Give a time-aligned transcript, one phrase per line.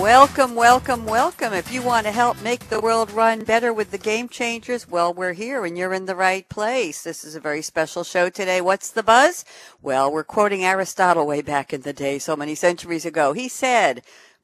[0.00, 1.52] Welcome, welcome, welcome.
[1.52, 5.12] If you want to help make the world run better with the game changers, well,
[5.12, 7.02] we're here and you're in the right place.
[7.02, 8.62] This is a very special show today.
[8.62, 9.44] What's the buzz?
[9.82, 13.34] Well, we're quoting Aristotle way back in the day, so many centuries ago.
[13.34, 14.00] He said,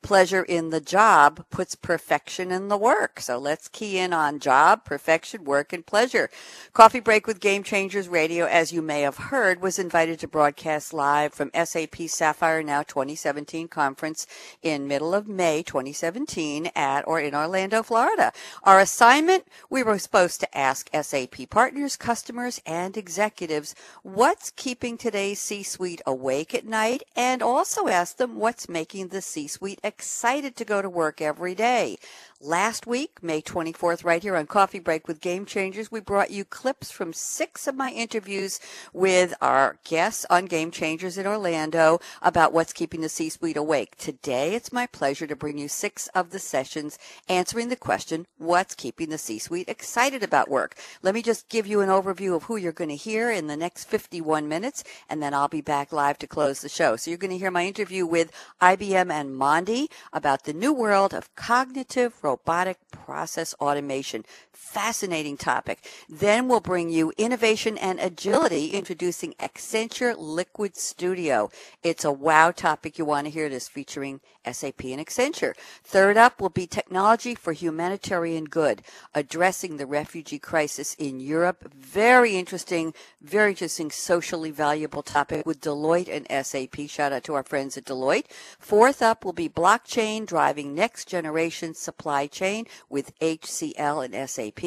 [0.06, 3.18] pleasure in the job puts perfection in the work.
[3.18, 6.30] So let's key in on job, perfection, work, and pleasure.
[6.72, 10.94] Coffee Break with Game Changers Radio, as you may have heard, was invited to broadcast
[10.94, 14.28] live from SAP Sapphire Now 2017 conference
[14.62, 18.32] in middle of May 2017 at or in Orlando, Florida.
[18.62, 25.40] Our assignment, we were supposed to ask SAP partners, customers, and executives what's keeping today's
[25.40, 30.82] C-suite awake at night and also ask them what's making the C-suite excited to go
[30.82, 31.96] to work every day.
[32.42, 36.44] Last week, May 24th, right here on Coffee Break with Game Changers, we brought you
[36.44, 38.60] clips from six of my interviews
[38.92, 43.96] with our guests on Game Changers in Orlando about what's keeping the C-suite awake.
[43.96, 48.74] Today, it's my pleasure to bring you six of the sessions answering the question, what's
[48.74, 50.76] keeping the C-suite excited about work?
[51.00, 53.56] Let me just give you an overview of who you're going to hear in the
[53.56, 56.96] next 51 minutes, and then I'll be back live to close the show.
[56.96, 58.30] So you're going to hear my interview with
[58.60, 64.24] IBM and Mondi about the new world of cognitive robotic process automation.
[64.52, 65.78] Fascinating topic.
[66.08, 71.50] Then we'll bring you innovation and agility, introducing Accenture Liquid Studio.
[71.84, 75.54] It's a wow topic you want to hear this featuring SAP and Accenture.
[75.84, 78.82] Third up will be technology for humanitarian good,
[79.14, 81.72] addressing the refugee crisis in Europe.
[81.74, 86.88] Very interesting, very interesting, socially valuable topic with Deloitte and SAP.
[86.88, 88.26] Shout out to our friends at Deloitte.
[88.58, 94.62] Fourth up will be blockchain driving next generation supply chain with HCL and SAP.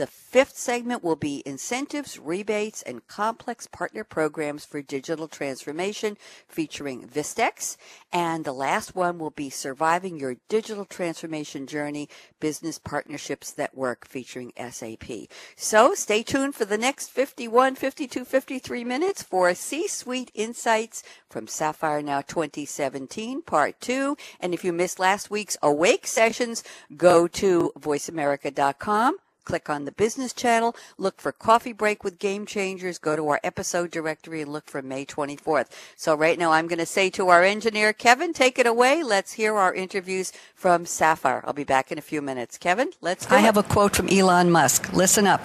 [0.00, 6.16] The fifth segment will be incentives, rebates, and complex partner programs for digital transformation
[6.48, 7.76] featuring Vistex.
[8.10, 12.08] And the last one will be surviving your digital transformation journey,
[12.40, 15.28] business partnerships that work featuring SAP.
[15.54, 22.00] So stay tuned for the next 51, 52, 53 minutes for C-Suite Insights from Sapphire
[22.00, 24.16] Now 2017, part two.
[24.40, 26.64] And if you missed last week's Awake sessions,
[26.96, 29.18] go to voiceamerica.com
[29.50, 33.40] click on the business channel, look for Coffee Break with Game Changers, go to our
[33.42, 35.66] episode directory and look for May 24th.
[35.96, 39.02] So right now I'm going to say to our engineer, Kevin, take it away.
[39.02, 41.42] Let's hear our interviews from Sapphire.
[41.44, 42.58] I'll be back in a few minutes.
[42.58, 43.40] Kevin, let's I it.
[43.40, 44.92] have a quote from Elon Musk.
[44.92, 45.42] Listen up.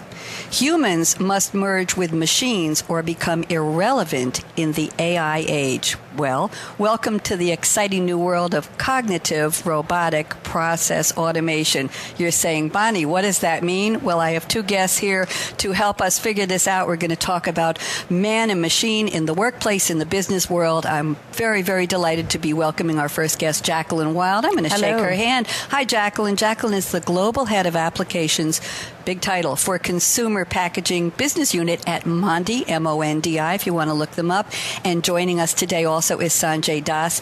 [0.51, 5.97] Humans must merge with machines or become irrelevant in the AI age.
[6.15, 11.89] Well, welcome to the exciting new world of cognitive robotic process automation.
[12.17, 13.94] You're saying, Bonnie, what does that mean?
[14.03, 15.25] Well, I have two guests here
[15.57, 16.87] to help us figure this out.
[16.87, 17.79] We're going to talk about
[18.09, 20.85] man and machine in the workplace, in the business world.
[20.85, 24.45] I'm very, very delighted to be welcoming our first guest, Jacqueline Wild.
[24.45, 24.81] I'm going to Hello.
[24.81, 25.47] shake her hand.
[25.69, 26.35] Hi, Jacqueline.
[26.35, 28.61] Jacqueline is the Global Head of Applications,
[29.05, 33.65] big title, for Consumer Packaging Business Unit at Mondi, M O N D I, if
[33.65, 34.47] you want to look them up.
[34.83, 37.21] And joining us today also is Sanjay Das.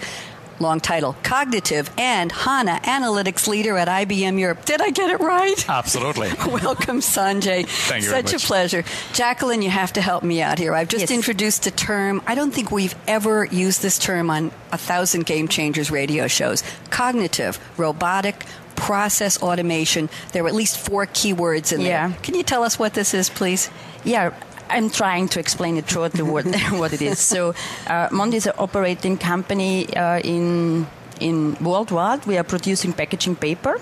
[0.63, 4.65] Long title, Cognitive and HANA Analytics Leader at IBM Europe.
[4.65, 5.69] Did I get it right?
[5.69, 6.29] Absolutely.
[6.47, 7.65] Welcome, Sanjay.
[7.67, 8.83] Thank you very Such a pleasure.
[9.13, 10.73] Jacqueline, you have to help me out here.
[10.73, 11.11] I've just Yes.
[11.11, 12.21] introduced a term.
[12.25, 16.63] I don't think we've ever used this term on a thousand Game Changers radio shows.
[16.89, 18.45] Cognitive, robotic,
[18.75, 20.09] process automation.
[20.31, 22.07] There are at least four keywords in Yeah.
[22.07, 22.17] there.
[22.23, 23.69] Can you tell us what this is, please?
[24.03, 24.31] Yeah,
[24.73, 27.19] I'm trying to explain it shortly what, what it is.
[27.19, 27.49] So,
[27.87, 30.87] uh, Mondi is an operating company uh, in
[31.19, 32.25] in worldwide.
[32.25, 33.79] We are producing packaging paper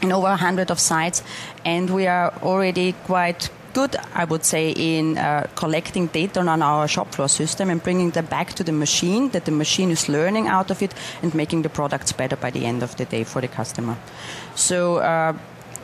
[0.00, 1.22] in over 100 of sites,
[1.64, 6.88] and we are already quite good, I would say, in uh, collecting data on our
[6.88, 10.48] shop floor system and bringing them back to the machine, that the machine is learning
[10.48, 13.40] out of it and making the products better by the end of the day for
[13.40, 13.96] the customer.
[14.54, 15.34] So uh,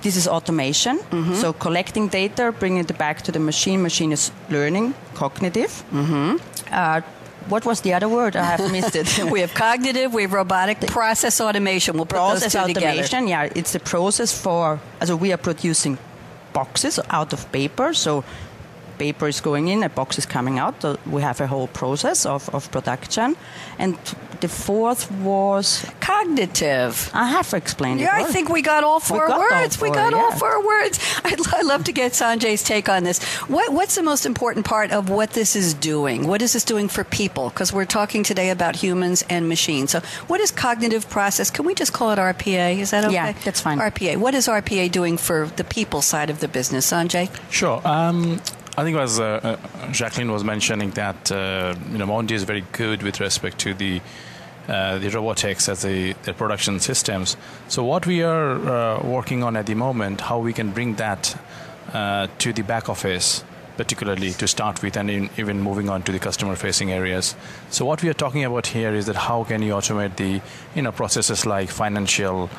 [0.02, 0.98] this is automation.
[0.98, 1.34] Mm-hmm.
[1.34, 3.82] So collecting data, bringing it back to the machine.
[3.82, 5.84] Machine is learning, cognitive.
[5.92, 6.36] Mm-hmm.
[6.70, 7.00] Uh,
[7.48, 8.36] what was the other word?
[8.36, 9.30] I have missed it.
[9.30, 11.96] we have cognitive, we have robotic, the process automation.
[11.96, 13.26] We'll process automation.
[13.26, 13.26] Together.
[13.28, 14.80] Yeah, it's a process for.
[15.04, 15.98] So we are producing
[16.52, 17.94] boxes out of paper.
[17.94, 18.24] So
[18.98, 20.82] paper is going in, a box is coming out.
[20.82, 23.36] So we have a whole process of, of production.
[23.78, 23.96] And
[24.40, 27.10] the fourth was cognitive.
[27.14, 28.24] I have explained yeah, it.
[28.24, 29.76] I think we got all four got words.
[29.76, 30.18] All four, we got yeah.
[30.18, 30.98] all four words.
[31.24, 33.22] I'd, I'd, love to get Sanjay's take on this.
[33.48, 36.26] What, what's the most important part of what this is doing?
[36.26, 37.48] What is this doing for people?
[37.48, 39.90] Because we're talking today about humans and machines.
[39.90, 41.50] So, what is cognitive process?
[41.50, 42.78] Can we just call it RPA?
[42.78, 43.14] Is that okay?
[43.14, 43.78] Yeah, that's fine.
[43.78, 44.16] RPA.
[44.16, 47.30] What is RPA doing for the people side of the business, Sanjay?
[47.50, 47.80] Sure.
[47.86, 48.40] Um,
[48.78, 52.62] I think as uh, uh, Jacqueline was mentioning that uh, you know Mondi is very
[52.72, 54.02] good with respect to the
[54.68, 57.36] uh, the robotics as the, the production systems.
[57.68, 61.40] So what we are uh, working on at the moment, how we can bring that
[61.94, 63.44] uh, to the back office,
[63.76, 67.36] particularly to start with, and in, even moving on to the customer-facing areas.
[67.70, 70.42] So what we are talking about here is that how can you automate the
[70.74, 72.50] you know processes like financial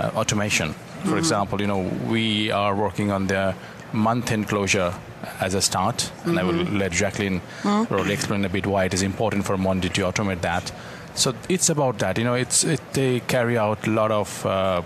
[0.00, 0.72] automation.
[0.72, 1.18] For mm-hmm.
[1.18, 3.54] example, you know we are working on the
[3.92, 4.94] month-end closure
[5.40, 6.30] as a start, mm-hmm.
[6.30, 6.78] and I will mm-hmm.
[6.78, 7.84] let Jacqueline mm-hmm.
[7.84, 10.72] probably explain a bit why it is important for Mondi to automate that.
[11.14, 12.18] So it's about that.
[12.18, 14.82] You know, it's it, they carry out a lot of uh,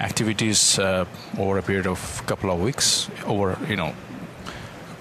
[0.00, 1.04] activities uh,
[1.38, 3.10] over a period of a couple of weeks.
[3.26, 3.94] Over you know,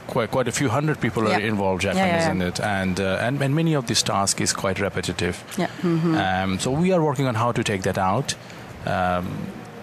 [0.08, 1.38] quite quite a few hundred people yeah.
[1.38, 1.82] are involved.
[1.82, 4.80] Jacqueline yeah, yeah, in it, and, uh, and and many of these tasks is quite
[4.80, 5.44] repetitive.
[5.58, 5.68] Yeah.
[5.82, 6.16] Mm-hmm.
[6.16, 8.36] Um, so we are working on how to take that out.
[8.86, 9.28] Um,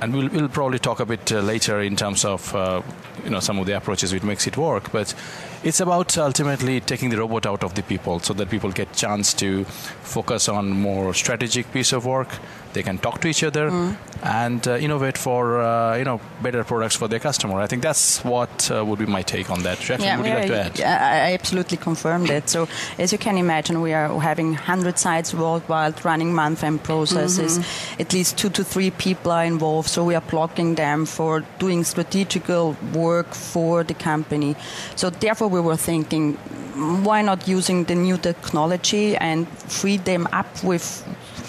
[0.04, 2.82] and we'll, we'll, probably talk a bit uh, later in terms of uh,
[3.24, 5.14] you know some of the approaches which makes it work but
[5.62, 9.32] it's about ultimately taking the robot out of the people so that people get chance
[9.32, 12.28] to focus on more strategic piece of work
[12.74, 13.96] they can talk to each other mm.
[14.22, 17.60] and uh, innovate for uh, you know better products for their customer.
[17.60, 19.78] I think that's what uh, would be my take on that.
[19.78, 21.02] Jacqueline, yeah, would you like to add?
[21.28, 22.50] I absolutely confirm that.
[22.50, 22.68] So
[22.98, 27.58] as you can imagine, we are having 100 sites worldwide running month-end processes.
[27.58, 28.02] Mm-hmm.
[28.02, 29.88] At least two to three people are involved.
[29.88, 34.56] So we are blocking them for doing strategical work for the company.
[34.96, 36.38] So therefore, we were thinking
[36.74, 41.04] why not using the new technology and free them up with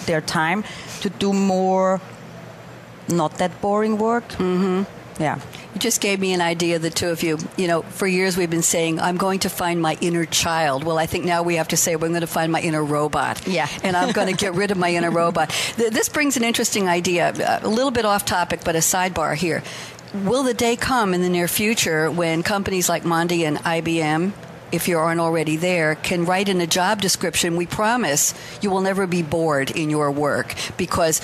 [0.06, 0.64] their time
[1.02, 2.02] to do more
[3.08, 4.28] not that boring work.
[4.30, 4.84] Mm-hmm.
[5.22, 5.40] Yeah.
[5.74, 7.38] You just gave me an idea, the two of you.
[7.58, 10.84] You know, for years we've been saying, I'm going to find my inner child.
[10.84, 13.46] Well, I think now we have to say, we're going to find my inner robot.
[13.48, 13.68] Yeah.
[13.84, 15.50] And I'm going to get rid of my inner robot.
[15.78, 19.64] This brings an interesting idea, a little bit off topic, but a sidebar here.
[20.14, 24.32] Will the day come in the near future when companies like Mondi and IBM
[24.72, 28.82] if you aren't already there, can write in a job description, we promise you will
[28.82, 31.22] never be bored in your work because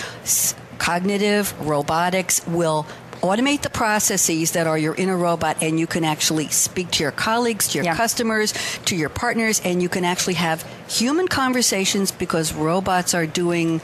[0.77, 2.85] cognitive robotics will
[3.21, 7.11] automate the processes that are your inner robot and you can actually speak to your
[7.11, 7.95] colleagues to your yeah.
[7.95, 8.51] customers
[8.85, 13.79] to your partners and you can actually have human conversations because robots are doing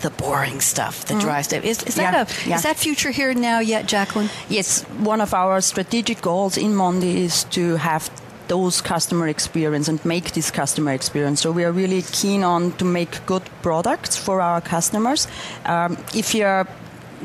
[0.00, 1.22] the boring stuff, the mm-hmm.
[1.22, 1.64] dry stuff.
[1.64, 2.56] Is, is that a, yeah.
[2.56, 4.30] is that future here now yet, Jacqueline?
[4.48, 8.08] Yes, one of our strategic goals in Mondi is to have
[8.48, 11.40] those customer experience and make this customer experience.
[11.40, 15.28] So we are really keen on to make good products for our customers.
[15.64, 16.66] Um, if you're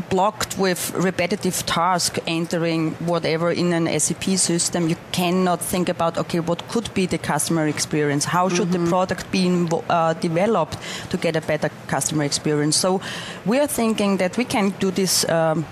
[0.10, 6.40] blocked with repetitive task entering whatever in an SAP system, you cannot think about okay,
[6.40, 8.26] what could be the customer experience?
[8.26, 8.86] How should mm-hmm.
[8.86, 10.78] the product be uh, developed
[11.12, 12.76] to get a better customer experience?
[12.76, 13.02] So
[13.46, 15.28] we are thinking that we can do this.
[15.30, 15.66] Um,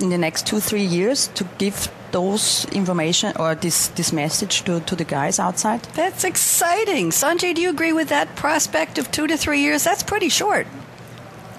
[0.00, 4.80] in the next two three years to give those information or this this message to,
[4.80, 9.26] to the guys outside that's exciting sanjay do you agree with that prospect of two
[9.26, 10.66] to three years that's pretty short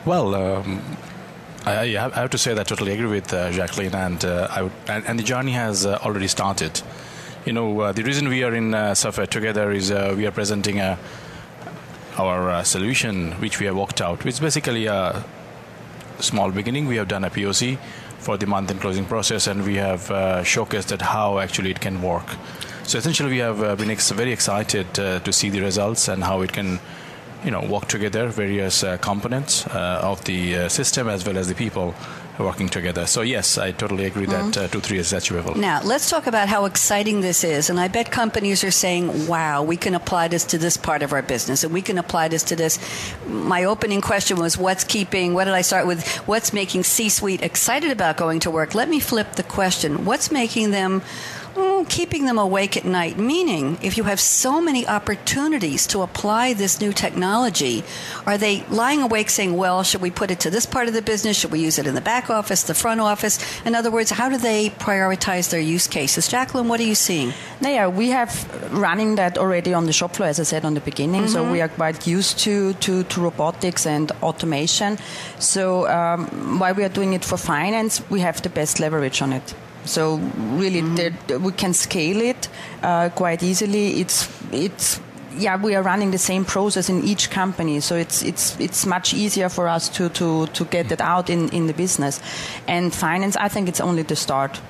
[0.06, 0.82] well um,
[1.66, 4.72] I, I, have to say that I totally agree with uh, Jacqueline, and, uh, would,
[4.88, 6.82] and, and the journey has uh, already started.
[7.46, 10.32] You know, uh, the reason we are in uh, Sapphire together is uh, we are
[10.32, 10.98] presenting a,
[12.18, 14.26] our solution, which we have worked out.
[14.26, 15.24] It's basically a
[16.20, 16.88] small beginning.
[16.88, 17.78] We have done a POC
[18.22, 21.82] for the month end closing process, and we have uh, showcased that how actually it
[21.82, 22.36] can work.
[22.84, 26.24] So essentially, we have uh, been ex- very excited uh, to see the results and
[26.24, 26.80] how it can,
[27.44, 31.48] you know, work together various uh, components uh, of the uh, system as well as
[31.48, 31.94] the people
[32.40, 33.06] working together.
[33.06, 35.56] So yes, I totally agree that uh, two three is achievable.
[35.56, 37.70] Now, let's talk about how exciting this is.
[37.70, 41.14] And I bet companies are saying, wow, we can apply this to this part of
[41.14, 42.80] our business and we can apply this to this.
[43.28, 46.08] My opening question was, what's keeping, what did I start with?
[46.28, 48.76] What's making C suite excited about going to work?
[48.76, 50.06] Let me flip the question.
[50.06, 51.02] What's making them
[51.56, 53.18] mm, keeping them awake at night.
[53.18, 57.84] Meaning, if you have so many opportunities to apply this new technology,
[58.26, 61.02] are they lying awake saying, well, should we put it to this part of the
[61.02, 61.38] business?
[61.38, 63.40] Should we use it in the back office, the front office?
[63.66, 66.28] In other words, how do they prioritize their use cases?
[66.28, 67.34] Jacqueline, what are you seeing?
[67.62, 68.32] Yeah, we have
[68.74, 71.24] running that already on the shop floor, as I said on the beginning.
[71.24, 71.34] Mm-hmm.
[71.34, 74.98] So we are quite used to, to, to robotics and automation.
[75.40, 79.34] So um, while we are doing it for finance, we have the best leverage on
[79.34, 79.54] it.
[79.86, 80.18] So
[80.58, 81.44] really, mm-hmm.
[81.44, 82.50] we can scale it
[82.84, 84.02] uh, quite easily.
[84.02, 85.00] It's it's
[85.38, 89.14] yeah, we are running the same process in each company, so it's it's it's much
[89.14, 92.20] easier for us to to to get it out in in the business.
[92.68, 94.62] And finance, I think it's only the start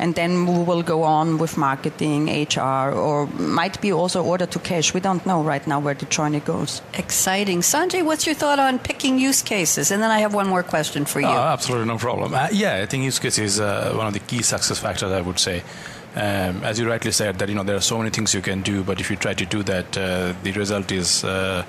[0.00, 4.58] and then we will go on with marketing, HR, or might be also order to
[4.58, 4.94] cash.
[4.94, 6.80] We don't know right now where the journey goes.
[6.94, 7.60] Exciting.
[7.60, 9.90] Sanjay, what's your thought on picking use cases?
[9.90, 11.26] And then I have one more question for you.
[11.26, 12.32] Oh, absolutely, no problem.
[12.32, 15.20] Uh, yeah, I think use cases is uh, one of the key success factors, I
[15.20, 15.62] would say.
[16.16, 18.62] Um, as you rightly said, that you know there are so many things you can
[18.62, 21.62] do, but if you try to do that, uh, the result is uh,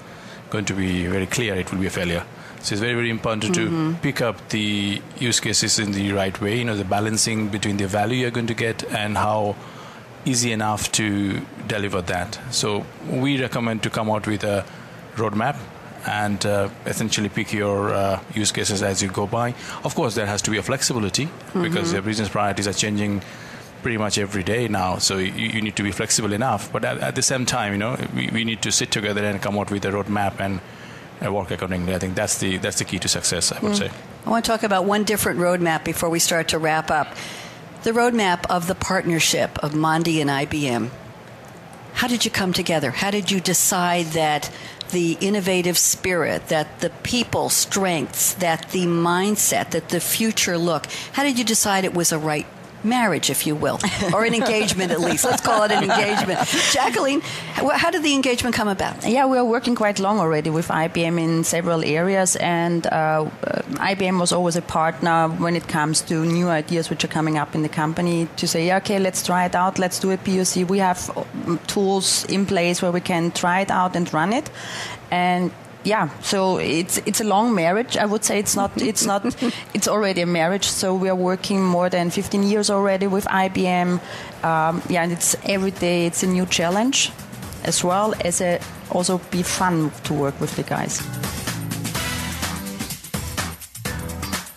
[0.50, 1.56] going to be very clear.
[1.56, 2.24] It will be a failure.
[2.64, 3.94] So it's very, very important mm-hmm.
[3.94, 6.60] to pick up the use cases in the right way.
[6.60, 9.56] You know, the balancing between the value you're going to get and how
[10.26, 12.40] easy enough to deliver that.
[12.52, 14.66] So we recommend to come out with a
[15.16, 15.58] roadmap
[16.06, 19.54] and uh, essentially pick your uh, use cases as you go by.
[19.84, 21.64] Of course, there has to be a flexibility mm-hmm.
[21.64, 23.22] because your business priorities are changing
[23.82, 24.98] pretty much every day now.
[24.98, 26.72] So you, you need to be flexible enough.
[26.72, 29.42] But at, at, the same time, you know, we, we need to sit together and
[29.42, 30.60] come out with a roadmap and
[31.22, 31.94] and work accordingly.
[31.96, 33.52] I think that's the that's the key to success.
[33.52, 33.78] I would mm.
[33.78, 33.92] say.
[34.26, 37.16] I want to talk about one different roadmap before we start to wrap up.
[37.84, 40.90] The roadmap of the partnership of Mondi and IBM.
[41.94, 42.92] How did you come together?
[42.92, 44.52] How did you decide that
[44.92, 51.24] the innovative spirit, that the people strengths, that the mindset, that the future look, how
[51.24, 52.46] did you decide it was a right
[52.84, 53.80] marriage, if you will,
[54.14, 55.26] or an engagement at least.
[55.26, 56.40] Let's call it an engagement.
[56.72, 59.08] Jacqueline, how did the engagement come about?
[59.08, 63.30] Yeah, we are working quite long already with IBM in several areas, and uh,
[63.92, 67.56] IBM was always a partner when it comes to new ideas which are coming up
[67.56, 70.68] in the company to say, yeah, okay, let's try it out, let's do a POC.
[70.68, 74.50] We have um, tools in place where we can try it out and run it.
[75.10, 75.52] And
[75.84, 77.98] yeah, so it's it's a long marriage.
[77.98, 79.26] I would say it's not it's not
[79.74, 80.66] it's already a marriage.
[80.66, 84.00] So we are working more than 15 years already with IBM.
[84.44, 87.12] Um, yeah, and it's every day it's a new challenge,
[87.64, 88.60] as well as a
[88.92, 91.02] also be fun to work with the guys.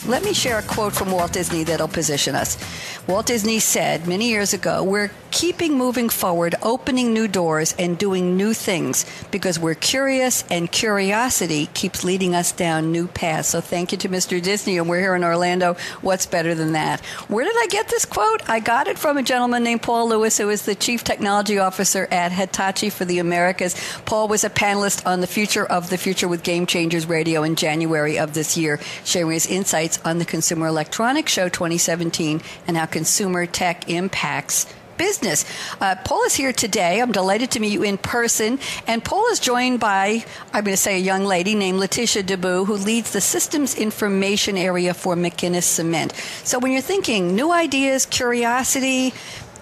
[0.07, 2.59] Let me share a quote from Walt Disney that'll position us.
[3.07, 8.37] Walt Disney said many years ago, We're keeping moving forward, opening new doors, and doing
[8.37, 13.49] new things because we're curious, and curiosity keeps leading us down new paths.
[13.49, 14.41] So thank you to Mr.
[14.41, 15.75] Disney, and we're here in Orlando.
[16.03, 17.01] What's better than that?
[17.27, 18.49] Where did I get this quote?
[18.49, 22.07] I got it from a gentleman named Paul Lewis, who is the Chief Technology Officer
[22.13, 23.75] at Hitachi for the Americas.
[24.05, 27.57] Paul was a panelist on the future of the future with Game Changers Radio in
[27.57, 32.87] January of this year, sharing his insights on the Consumer Electronics Show 2017 and how
[32.87, 35.45] consumer tech impacts business.
[35.81, 37.01] Uh, Paul is here today.
[37.01, 38.59] I'm delighted to meet you in person.
[38.87, 42.67] And Paul is joined by, I'm going to say, a young lady named Letitia Deboo,
[42.67, 46.13] who leads the systems information area for McInnis Cement.
[46.45, 49.15] So when you're thinking new ideas, curiosity,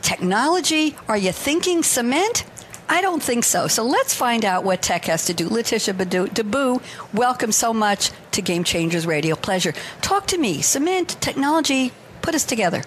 [0.03, 2.45] technology, are you thinking cement?
[2.89, 3.69] I don't think so.
[3.69, 5.49] So let's find out what tech has to do.
[5.49, 6.83] Letitia Deboo,
[7.15, 9.35] welcome so much to Game Changers Radio.
[9.35, 9.73] Pleasure.
[10.03, 10.61] Talk to me.
[10.61, 12.83] Cement, technology, put us together.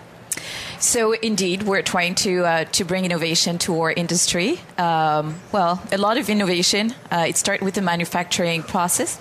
[0.79, 4.59] So indeed, we're trying to uh, to bring innovation to our industry.
[4.77, 6.93] Um, well, a lot of innovation.
[7.11, 9.19] Uh, it starts with the manufacturing process.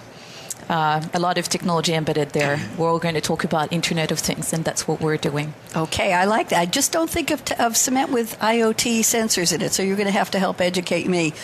[0.68, 2.58] Uh, a lot of technology embedded there.
[2.78, 5.52] We're all going to talk about Internet of Things, and that's what we're doing.
[5.76, 6.60] Okay, I like that.
[6.60, 9.96] I just don't think of, t- of cement with IoT sensors in it, so you're
[9.96, 11.34] going to have to help educate me.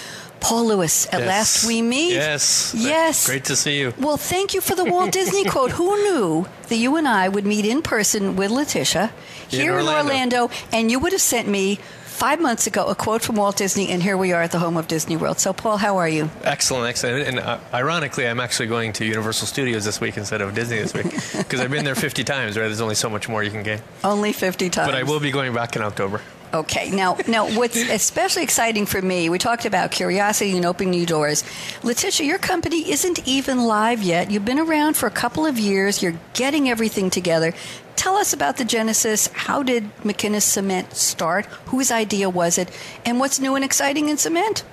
[0.40, 1.28] Paul Lewis, at yes.
[1.28, 2.12] last we meet.
[2.12, 2.74] Yes.
[2.76, 3.26] Yes.
[3.26, 3.92] Great to see you.
[3.98, 5.72] Well, thank you for the Walt Disney quote.
[5.72, 9.12] Who knew that you and I would meet in person with Letitia
[9.48, 11.78] here in Orlando, in Orlando and you would have sent me
[12.20, 14.76] five months ago a quote from Walt Disney, and here we are at the home
[14.76, 15.38] of Disney World.
[15.38, 16.28] So, Paul, how are you?
[16.44, 17.26] Excellent, excellent.
[17.26, 20.92] And uh, ironically, I'm actually going to Universal Studios this week instead of Disney this
[20.92, 21.06] week
[21.38, 22.66] because I've been there 50 times, right?
[22.66, 23.80] There's only so much more you can get.
[24.04, 24.86] Only 50 times.
[24.86, 26.20] But I will be going back in October.
[26.52, 26.90] Okay.
[26.90, 31.44] Now, now, what's especially exciting for me, we talked about curiosity and opening new doors.
[31.84, 34.30] Letitia, your company isn't even live yet.
[34.30, 36.02] You've been around for a couple of years.
[36.02, 37.54] You're getting everything together.
[37.94, 39.28] Tell us about the genesis.
[39.28, 41.46] How did McInnis Cement start?
[41.66, 42.70] Whose idea was it?
[43.04, 44.64] And what's new and exciting in cement?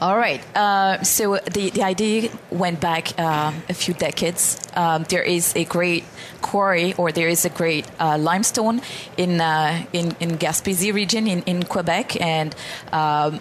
[0.00, 0.40] All right.
[0.56, 4.58] Uh, so the, the idea went back uh, a few decades.
[4.74, 6.04] Um, there is a great
[6.42, 8.80] quarry, or there is a great uh, limestone
[9.16, 12.54] in, uh, in in Gaspésie region in, in Quebec, and
[12.92, 13.40] um,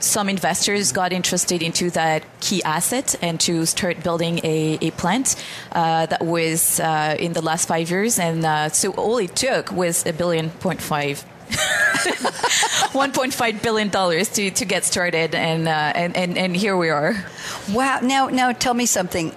[0.00, 5.36] some investors got interested into that key asset and to start building a, a plant
[5.72, 8.18] uh, that was uh, in the last five years.
[8.18, 11.24] And uh, so all it took was a billion point five
[12.92, 17.24] 1.5 billion dollars to, to get started and, uh, and and and here we are.
[17.70, 18.00] Wow.
[18.02, 19.30] Now now tell me something.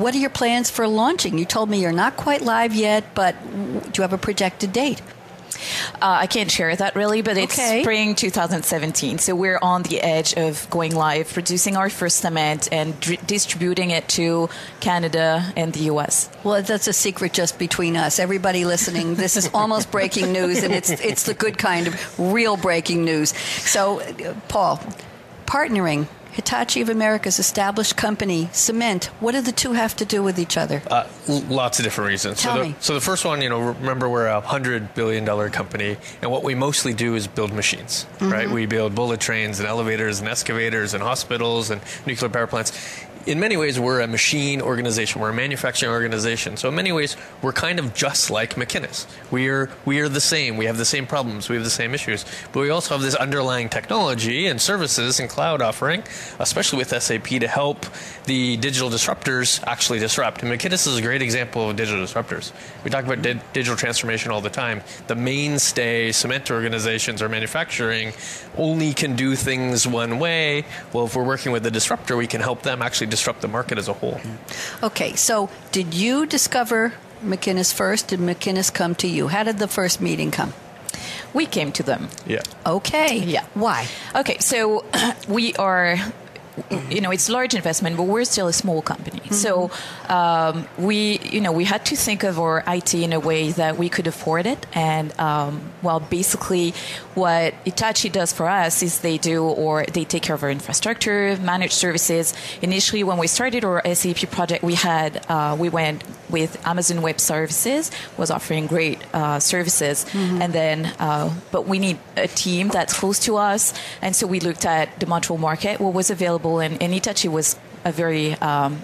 [0.00, 1.38] What are your plans for launching?
[1.38, 3.34] You told me you're not quite live yet but
[3.92, 5.00] do you have a projected date
[5.94, 7.82] uh, I can't share that really, but it's Okay.
[7.82, 9.18] spring 2017.
[9.18, 13.90] So we're on the edge of going live, producing our first cement and dr- distributing
[13.90, 14.48] it to
[14.80, 16.28] Canada and the US.
[16.44, 18.18] Well, that's a secret just between us.
[18.18, 22.56] Everybody listening, this is almost breaking news, and it's it's the good kind of real
[22.56, 23.30] breaking news.
[23.68, 24.80] So, uh, Paul,
[25.46, 29.06] partnering Hitachi of America's established company, cement.
[29.20, 30.82] What do the two have to do with each other?
[30.86, 32.40] Uh, lots of different reasons.
[32.40, 32.74] Tell so, the, me.
[32.80, 36.42] so the first one, you know, remember we're a hundred billion dollar company, and what
[36.42, 38.46] we mostly do is build machines, right?
[38.46, 38.54] Mm-hmm.
[38.54, 42.72] We build bullet trains and elevators and excavators and hospitals and nuclear power plants.
[43.24, 45.20] In many ways, we're a machine organization.
[45.20, 46.56] We're a manufacturing organization.
[46.56, 49.06] So in many ways, we're kind of just like McInnis.
[49.30, 50.56] We are we are the same.
[50.56, 51.48] We have the same problems.
[51.48, 52.24] We have the same issues.
[52.50, 56.02] But we also have this underlying technology and services and cloud offering,
[56.40, 57.86] especially with SAP, to help
[58.24, 60.42] the digital disruptors actually disrupt.
[60.42, 62.50] And McInnis is a great example of digital disruptors.
[62.82, 64.82] We talk about di- digital transformation all the time.
[65.06, 68.14] The mainstay cement organizations or manufacturing
[68.56, 70.64] only can do things one way.
[70.92, 73.76] Well, if we're working with a disruptor, we can help them actually disrupt the market
[73.78, 74.18] as a whole.
[74.82, 78.08] Okay, so did you discover McInnis first?
[78.08, 79.28] Did McInnis come to you?
[79.28, 80.54] How did the first meeting come?
[81.34, 82.08] We came to them.
[82.26, 82.42] Yeah.
[82.64, 83.18] Okay.
[83.18, 83.44] Yeah.
[83.54, 83.86] Why?
[84.16, 84.84] Okay, so
[85.28, 85.96] we are,
[86.90, 89.20] you know, it's large investment, but we're still a small company.
[89.30, 89.70] So
[90.08, 93.78] um, we, you know, we had to think of our IT in a way that
[93.78, 94.66] we could afford it.
[94.74, 96.74] And um, well, basically,
[97.14, 101.36] what Itachi does for us is they do, or they take care of our infrastructure,
[101.38, 102.34] managed services.
[102.60, 107.20] Initially, when we started our SAP project, we had uh, we went with Amazon Web
[107.20, 112.92] Services, was offering great uh, services, and then uh, but we need a team that's
[112.98, 116.82] close to us, and so we looked at the Montreal market, what was available, and,
[116.82, 118.82] and Itachi was a very um,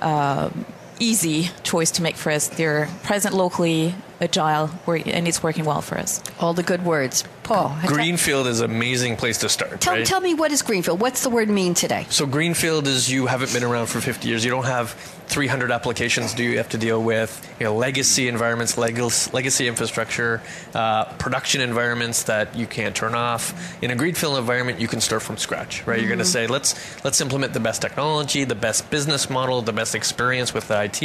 [0.00, 0.64] um,
[1.00, 2.48] easy choice to make for us.
[2.48, 6.22] They're present locally, agile, and it's working well for us.
[6.40, 7.24] All the good words.
[7.48, 7.74] Paul.
[7.86, 9.80] Greenfield is an amazing place to start.
[9.80, 10.04] Tell, right?
[10.04, 11.00] tell me what is Greenfield?
[11.00, 12.06] What's the word mean today?
[12.10, 14.44] So greenfield is you haven't been around for 50 years.
[14.44, 14.90] You don't have
[15.28, 17.30] 300 applications do you have to deal with.
[17.60, 20.42] You know, legacy environments, legacy, legacy infrastructure,
[20.74, 23.82] uh, production environments that you can't turn off.
[23.82, 25.98] In a greenfield environment, you can start from scratch, right?
[25.98, 29.72] You're going to say let's let's implement the best technology, the best business model, the
[29.72, 31.02] best experience with IT,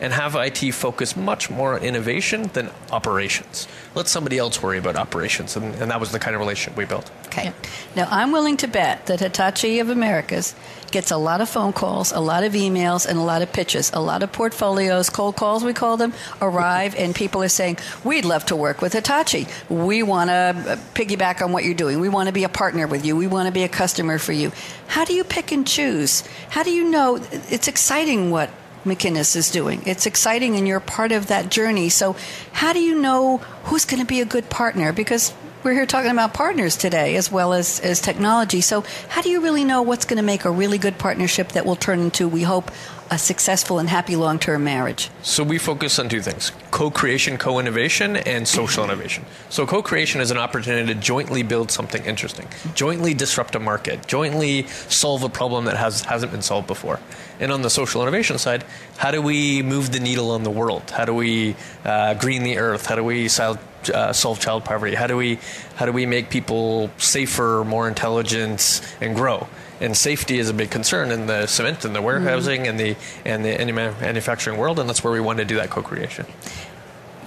[0.00, 3.66] and have IT focus much more on innovation than operations.
[3.94, 6.84] Let somebody else worry about operations, and, and that was the kind of relationship we
[6.84, 7.10] built.
[7.26, 7.52] Okay.
[7.94, 10.54] Now, I'm willing to bet that Hitachi of Americas
[10.90, 13.90] gets a lot of phone calls, a lot of emails, and a lot of pitches.
[13.94, 18.24] A lot of portfolios, cold calls, we call them, arrive, and people are saying, We'd
[18.24, 19.46] love to work with Hitachi.
[19.68, 22.00] We want to piggyback on what you're doing.
[22.00, 23.16] We want to be a partner with you.
[23.16, 24.52] We want to be a customer for you.
[24.88, 26.24] How do you pick and choose?
[26.50, 27.16] How do you know?
[27.30, 28.50] It's exciting what
[28.84, 29.82] McInnis is doing.
[29.86, 31.88] It's exciting and you're part of that journey.
[31.88, 32.16] So,
[32.52, 34.92] how do you know who's going to be a good partner?
[34.92, 38.60] Because we're here talking about partners today as well as, as technology.
[38.60, 41.66] So, how do you really know what's going to make a really good partnership that
[41.66, 42.70] will turn into, we hope,
[43.10, 45.10] a successful and happy long term marriage?
[45.22, 49.24] So we focus on two things co-creation, co-innovation, and social innovation.
[49.48, 54.66] So co-creation is an opportunity to jointly build something interesting, jointly disrupt a market, jointly
[54.88, 57.00] solve a problem that has, hasn't been solved before.
[57.40, 58.64] And on the social innovation side,
[58.96, 60.90] how do we move the needle on the world?
[60.90, 62.86] How do we uh, green the earth?
[62.86, 64.94] How do we sil- uh, solve child poverty?
[64.94, 65.38] How do we
[65.76, 69.48] how do we make people safer, more intelligent, and grow?
[69.80, 73.44] And safety is a big concern in the cement and the warehousing and the and
[73.44, 73.56] the
[74.00, 76.26] manufacturing world, and that's where we want to do that co-creation.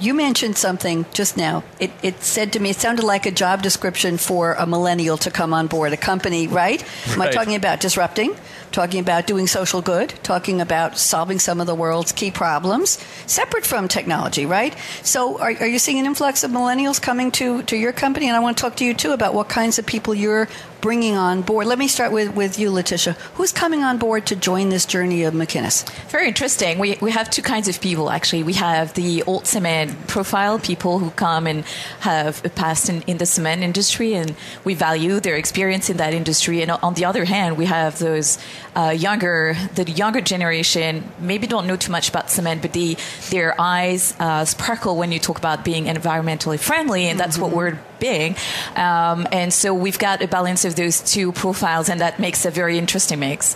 [0.03, 1.63] You mentioned something just now.
[1.79, 5.31] It, it said to me, it sounded like a job description for a millennial to
[5.31, 6.83] come on board a company, right?
[7.07, 8.35] Am I talking about disrupting,
[8.73, 13.65] talking about doing social good, talking about solving some of the world's key problems, separate
[13.65, 14.75] from technology, right?
[15.03, 18.27] So, are, are you seeing an influx of millennials coming to, to your company?
[18.27, 20.49] And I want to talk to you too about what kinds of people you're
[20.83, 21.65] bringing on board.
[21.65, 23.13] Let me start with, with you, Letitia.
[23.35, 25.89] Who's coming on board to join this journey of McInnis?
[26.09, 26.77] Very interesting.
[26.77, 28.43] We, we have two kinds of people, actually.
[28.43, 31.63] We have the old cement profile, people who come and
[32.01, 36.13] have a past in, in the cement industry, and we value their experience in that
[36.13, 36.61] industry.
[36.61, 38.37] And on the other hand, we have those
[38.75, 42.97] uh, younger, the younger generation, maybe don't know too much about cement, but they,
[43.29, 47.43] their eyes uh, sparkle when you talk about being environmentally friendly, and that's mm-hmm.
[47.43, 48.35] what we're being.
[48.75, 52.51] Um, and so we've got a balance of those two profiles, and that makes a
[52.51, 53.55] very interesting mix.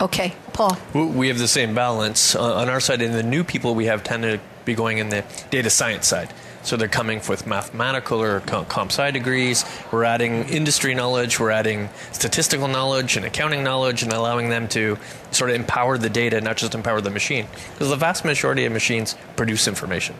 [0.00, 0.78] Okay, Paul.
[0.94, 4.02] We have the same balance uh, on our side, and the new people we have
[4.02, 6.32] tend to be going in the data science side.
[6.62, 9.64] So they're coming with mathematical or comp sci degrees.
[9.92, 14.98] We're adding industry knowledge, we're adding statistical knowledge and accounting knowledge, and allowing them to
[15.30, 17.46] sort of empower the data, not just empower the machine.
[17.72, 20.14] Because the vast majority of machines produce information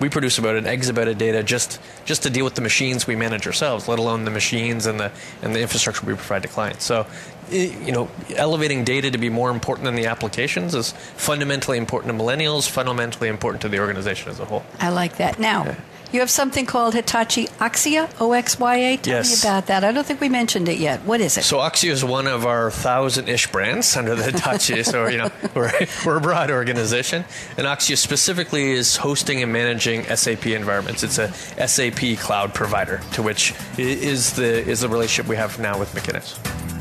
[0.00, 3.16] we produce about an exabyte of data just just to deal with the machines we
[3.16, 6.84] manage ourselves, let alone the machines and the and the infrastructure we provide to clients.
[6.84, 7.06] So,
[7.50, 12.22] you know, elevating data to be more important than the applications is fundamentally important to
[12.22, 14.64] millennials, fundamentally important to the organization as a whole.
[14.80, 15.38] I like that.
[15.38, 15.64] Now.
[15.64, 15.76] Yeah.
[16.12, 18.96] You have something called Hitachi Oxya, O X Y A.
[18.98, 19.42] Tell yes.
[19.42, 19.82] me about that.
[19.82, 21.00] I don't think we mentioned it yet.
[21.04, 21.44] What is it?
[21.44, 24.82] So Oxya is one of our thousand-ish brands under the Hitachi.
[24.82, 25.72] so you know we're,
[26.04, 27.24] we're a broad organization,
[27.56, 31.02] and Oxya specifically is hosting and managing SAP environments.
[31.02, 31.32] It's a
[31.66, 36.71] SAP cloud provider, to which is the is the relationship we have now with McInnis.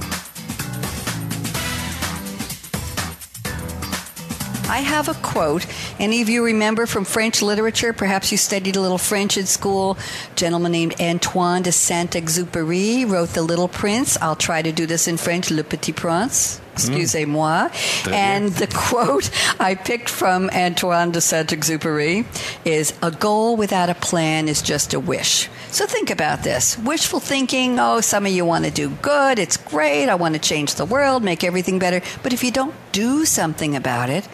[4.71, 5.65] I have a quote.
[5.99, 7.91] Any of you remember from French literature?
[7.91, 9.97] Perhaps you studied a little French in school.
[10.31, 14.17] A gentleman named Antoine de Saint-Exupéry wrote The Little Prince.
[14.21, 16.61] I'll try to do this in French, Le Petit Prince.
[16.71, 17.67] Excusez-moi.
[17.67, 18.13] Mm.
[18.13, 19.29] And the quote
[19.59, 22.25] I picked from Antoine de Saint-Exupéry
[22.63, 25.49] is, a goal without a plan is just a wish.
[25.67, 26.77] So think about this.
[26.77, 29.37] Wishful thinking, oh, some of you want to do good.
[29.37, 30.07] It's great.
[30.07, 32.01] I want to change the world, make everything better.
[32.23, 34.25] But if you don't do something about it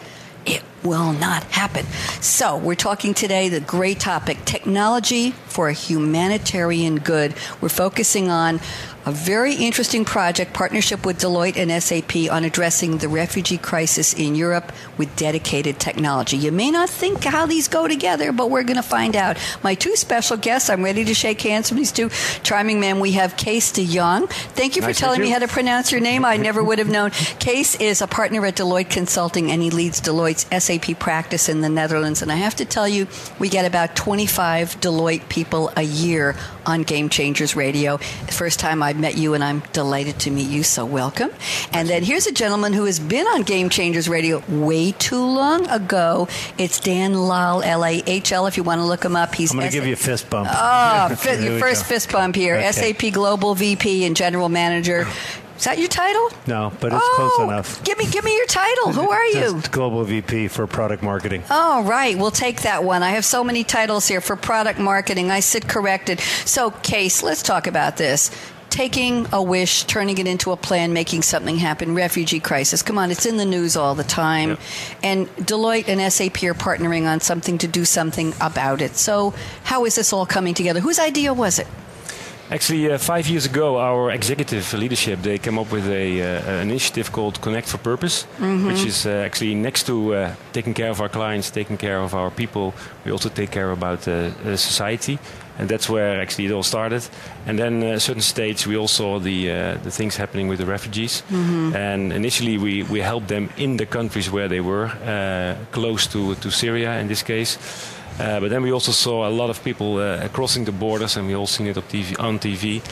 [0.82, 1.84] will not happen.
[2.20, 7.34] So, we're talking today the great topic technology for a humanitarian good.
[7.60, 8.60] We're focusing on
[9.08, 14.34] a very interesting project partnership with Deloitte and SAP on addressing the refugee crisis in
[14.34, 16.36] Europe with dedicated technology.
[16.36, 19.38] You may not think how these go together, but we're going to find out.
[19.62, 22.10] My two special guests, I'm ready to shake hands with these two
[22.42, 23.00] charming men.
[23.00, 24.26] We have Kees de Jong.
[24.26, 26.26] Thank you for nice telling me how to pronounce your name.
[26.26, 27.12] I never would have known.
[27.38, 31.70] Kees is a partner at Deloitte Consulting and he leads Deloitte's SAP practice in the
[31.70, 32.20] Netherlands.
[32.20, 33.06] And I have to tell you,
[33.38, 37.96] we get about 25 Deloitte people a year on Game Changers Radio.
[37.96, 41.30] First time I've met you, and I'm delighted to meet you, so welcome.
[41.72, 45.68] And then here's a gentleman who has been on Game Changers Radio way too long
[45.68, 46.28] ago.
[46.58, 49.34] It's Dan Lahl, L A H L, if you want to look him up.
[49.34, 50.48] He's I'm going to give you a fist bump.
[50.52, 51.08] Oh,
[51.40, 52.56] your first fist bump here.
[52.56, 52.92] Okay.
[52.92, 55.06] SAP Global VP and General Manager.
[55.58, 56.30] Is that your title?
[56.46, 57.82] No, but it's oh, close enough.
[57.82, 58.92] Give me, give me your title.
[58.92, 59.60] Who are you?
[59.72, 61.42] Global VP for product marketing.
[61.50, 62.16] Oh, right.
[62.16, 63.02] We'll take that one.
[63.02, 65.32] I have so many titles here for product marketing.
[65.32, 66.20] I sit corrected.
[66.20, 68.30] So, Kees, let's talk about this
[68.70, 71.94] taking a wish, turning it into a plan, making something happen.
[71.94, 72.82] Refugee crisis.
[72.82, 74.50] Come on, it's in the news all the time.
[74.50, 74.60] Yep.
[75.02, 78.96] And Deloitte and SAP are partnering on something to do something about it.
[78.96, 80.80] So, how is this all coming together?
[80.80, 81.66] Whose idea was it?
[82.50, 86.70] Actually, uh, five years ago, our executive leadership they came up with a uh, an
[86.70, 88.66] initiative called Connect for Purpose, mm-hmm.
[88.66, 92.14] which is uh, actually next to uh, taking care of our clients, taking care of
[92.14, 92.72] our people,
[93.04, 95.18] we also take care about uh, uh, society,
[95.58, 97.06] and that's where actually it all started.
[97.46, 99.48] And then at a certain stage, we all saw the
[99.82, 101.76] the things happening with the refugees, mm-hmm.
[101.76, 104.90] and initially we we helped them in the countries where they were,
[105.72, 107.58] close to to Syria in this case.
[108.18, 111.26] Uh, but then we also saw a lot of people uh, crossing the borders, and
[111.28, 112.18] we all seen it on TV.
[112.18, 112.82] On TV.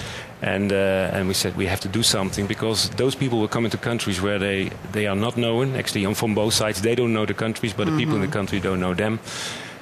[0.43, 3.65] And, uh, and we said we have to do something because those people will come
[3.65, 5.75] into countries where they, they are not known.
[5.75, 7.97] Actually, on from both sides, they don't know the countries, but mm-hmm.
[7.97, 8.35] the people in the mm-hmm.
[8.35, 9.19] country don't know them.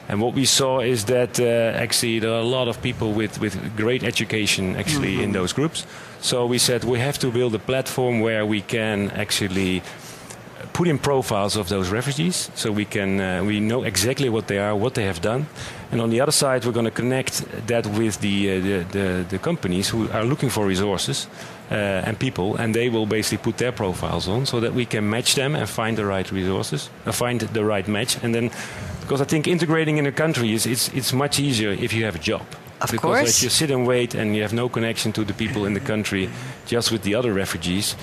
[0.09, 1.45] And what we saw is that uh,
[1.83, 5.25] actually there are a lot of people with, with great education actually mm-hmm.
[5.25, 5.87] in those groups.
[6.21, 9.83] So we said we have to build a platform where we can actually
[10.73, 14.59] put in profiles of those refugees so we can uh, we know exactly what they
[14.59, 15.47] are, what they have done,
[15.93, 19.27] and on the other side we're going to connect that with the, uh, the, the,
[19.29, 21.29] the companies who are looking for resources
[21.71, 25.09] uh, and people, and they will basically put their profiles on so that we can
[25.09, 28.51] match them and find the right resources, uh, find the right match, and then
[29.05, 32.17] because I think integrating in a country is it's it's much easier if you have
[32.17, 32.43] a job.
[32.81, 33.37] Of because course.
[33.37, 35.81] if you sit and wait and you have no connection to the people in the
[35.81, 36.29] country,
[36.67, 37.97] just with the other refugees,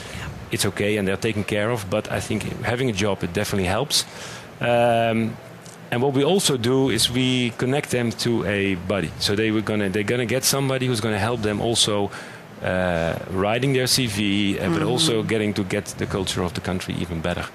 [0.51, 1.89] it's okay and they're taken care of.
[1.89, 4.05] But I think having a job it definitely helps.
[4.59, 5.35] Um,
[5.91, 9.11] and what we also do is we connect them to a buddy.
[9.19, 12.11] So they were gonna they're gonna get somebody who's gonna help them also
[12.63, 16.93] uh, writing their CV, uh, but also getting to get the culture of the country
[16.95, 17.45] even better.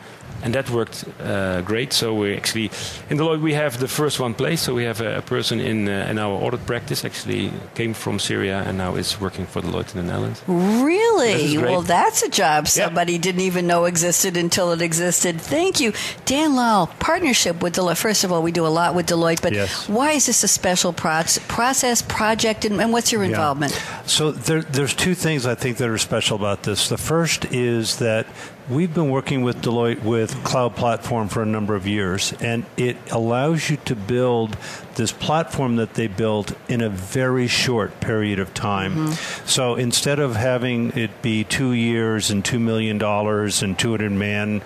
[0.47, 1.93] And that worked uh, great.
[1.93, 2.71] So we actually
[3.11, 4.61] in Deloitte we have the first one place.
[4.63, 8.21] So we have a, a person in uh, in our audit practice actually came from
[8.21, 10.43] Syria and now is working for Deloitte in the Netherlands.
[10.47, 11.57] Really?
[11.57, 11.63] is.
[11.63, 15.41] Well, that's a job somebody didn't even know existed until it existed.
[15.41, 15.93] Thank you.
[16.27, 17.97] Dan Lyle, partnership with Deloitte.
[17.99, 19.89] First of all, we do a lot with Deloitte, but Yes.
[19.89, 23.31] why is this a special proc- process, project, and, and what's your Yeah.
[23.31, 23.73] involvement?
[24.07, 26.89] So there, there's two things I think that are special about this.
[26.89, 28.27] The first is that
[28.69, 32.97] we've been working with Deloitte with Cloud Platform for a number of years, and it
[33.11, 34.57] allows you to build
[34.97, 38.95] this platform that they built in a very short period of time.
[38.95, 39.47] Mm-hmm.
[39.47, 44.63] So instead of having it be two years and two million dollars and 200 man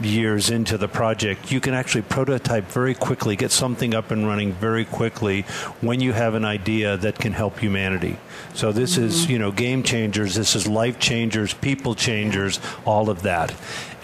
[0.00, 4.52] years into the project, you can actually prototype very quickly, get something up and running
[4.52, 5.42] very quickly
[5.80, 8.16] when you have an idea that can help humanity.
[8.54, 13.22] So this is, you know, game changers, this is life changers, people changers, all of
[13.22, 13.54] that.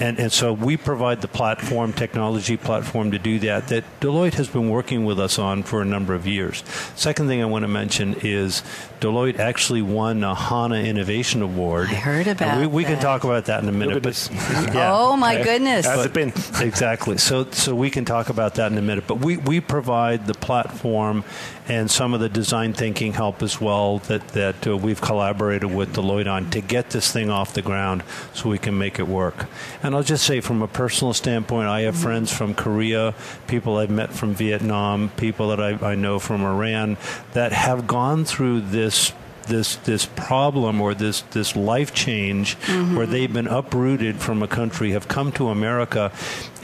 [0.00, 4.48] And, and so we provide the platform, technology platform to do that, that Deloitte has
[4.48, 6.64] been working with us on for a number of years.
[6.96, 8.62] Second thing I want to mention is
[9.00, 11.88] Deloitte actually won a HANA Innovation Award.
[11.88, 13.02] I heard about we, we can that.
[13.02, 14.02] talk about that in a minute.
[14.02, 14.30] But,
[14.74, 14.90] yeah.
[14.92, 15.86] Oh, my goodness.
[15.86, 16.32] That's the pin.
[16.66, 17.18] exactly.
[17.18, 19.04] So, so we can talk about that in a minute.
[19.06, 21.24] But we, we provide the platform
[21.68, 25.94] and some of the design thinking help as well that, that uh, we've collaborated with
[25.94, 28.02] Deloitte on to get this thing off the ground
[28.34, 29.46] so we can make it work.
[29.82, 32.02] And I'll just say, from a personal standpoint, I have mm-hmm.
[32.02, 33.14] friends from Korea,
[33.46, 36.96] people I've met from Vietnam, people that I, I know from Iran
[37.32, 39.12] that have gone through this
[39.46, 42.96] this this problem or this this life change mm-hmm.
[42.96, 46.12] where they've been uprooted from a country have come to America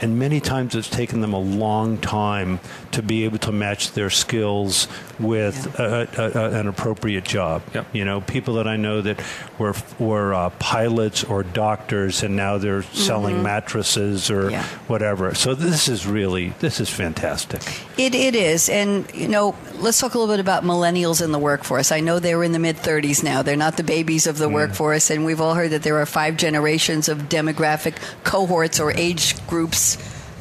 [0.01, 2.59] and many times it's taken them a long time
[2.91, 4.87] to be able to match their skills
[5.19, 7.87] with a, a, a, an appropriate job Yep.
[7.93, 9.19] you know people that I know that
[9.59, 14.63] were were uh, pilots or doctors and now they're selling mattresses or Yeah.
[14.87, 17.61] whatever so this is really this is fantastic
[17.97, 18.69] It, it is.
[18.69, 21.91] And, you know, let's talk a little bit about millennials in the workforce.
[21.91, 23.41] I know they're in the mid 30s now.
[23.41, 25.09] They're not the babies of the workforce.
[25.09, 29.86] And we've all heard that there are five generations of demographic cohorts or age groups.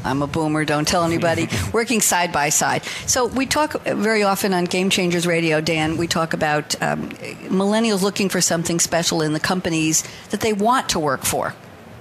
[0.06, 2.84] I'm a boomer, don't tell anybody, working side by side.
[3.06, 7.10] So we talk very often on Game Changers Radio, Dan, we talk about um,
[7.50, 11.54] millennials looking for something special in the companies that they want to work for.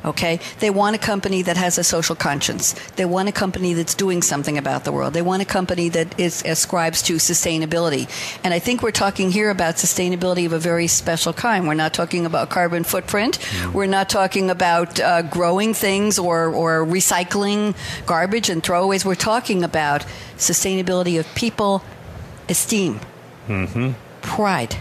[0.06, 0.40] Okay?
[0.60, 2.74] They want a company that has a social conscience.
[2.96, 5.14] They want a company that's doing something about the world.
[5.14, 8.08] They want a company that is ascribes to sustainability.
[8.44, 11.68] And I think we're talking here about sustainability of a very special kind.
[11.68, 13.40] We're not talking about carbon footprint.
[13.74, 19.06] We're not talking about uh, growing things or, or recycling garbage and throwaways.
[19.06, 20.06] We're talking about
[20.38, 21.82] sustainability of people,
[22.48, 23.00] esteem,
[24.22, 24.76] pride,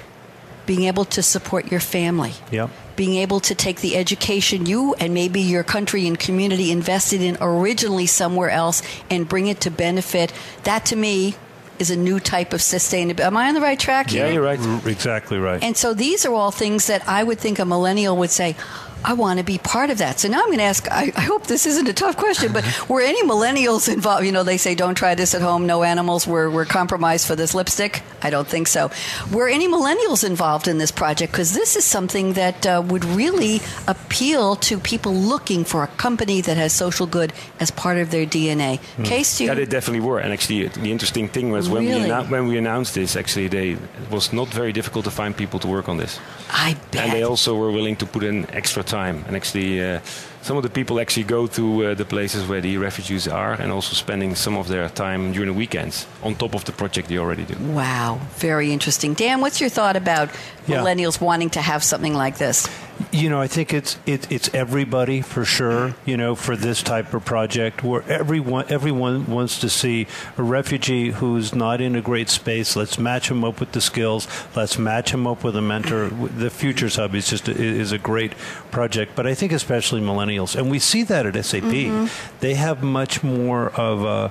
[0.66, 5.14] being able to support your family yep being able to take the education you and
[5.14, 10.32] maybe your country and community invested in originally somewhere else and bring it to benefit.
[10.64, 11.36] That to me
[11.78, 13.20] is a new type of sustainability.
[13.20, 14.26] Am I on the right track here?
[14.26, 14.58] Yeah, you're right.
[14.58, 18.16] Mm, exactly right And so these are all things that I would think a millennial
[18.16, 18.56] would say,
[19.04, 20.18] I want to be part of that.
[20.18, 22.64] So now I'm going to ask, I, I hope this isn't a tough question, but
[22.88, 24.24] were any millennials involved?
[24.24, 27.36] You know, they say don't try this at home, no animals, we're, we're compromised for
[27.36, 28.02] this lipstick.
[28.22, 28.90] I don't think so.
[29.30, 31.32] Were any millennials involved in this project?
[31.32, 36.40] Because this is something that uh, would really appeal to people looking for a company
[36.40, 38.80] that has social good as part of their DNA.
[39.04, 39.50] Kees, do you?
[39.50, 40.18] Yeah, they definitely were.
[40.18, 42.04] And actually, the interesting thing was when Really?
[42.04, 45.36] we annou- when we announced this, actually, they it was not very difficult to find
[45.36, 46.18] people to work on this.
[46.50, 47.02] I bet.
[47.04, 48.93] And they also were willing to put in extra time.
[48.94, 50.00] And actually, uh,
[50.42, 53.72] some of the people actually go to uh, the places where the refugees are, and
[53.72, 57.18] also spending some of their time during the weekends on top of the project they
[57.18, 57.54] already do.
[57.72, 59.14] Wow, very interesting.
[59.14, 60.28] Dan, what's your thought about
[60.66, 60.78] Yeah.
[60.78, 62.68] millennials wanting to have something like this?
[63.10, 65.94] You know, I think it's it, it's everybody for sure.
[66.04, 71.10] You know, for this type of project, where everyone everyone wants to see a refugee
[71.10, 72.76] who's not in a great space.
[72.76, 74.28] Let's match him up with the skills.
[74.54, 76.08] Let's match him up with a mentor.
[76.08, 78.32] The Futures Hub is just a, is a great
[78.70, 81.62] project, but I think especially millennials, and we see that at SAP.
[81.62, 82.38] Mm-hmm.
[82.40, 84.30] They have much more of a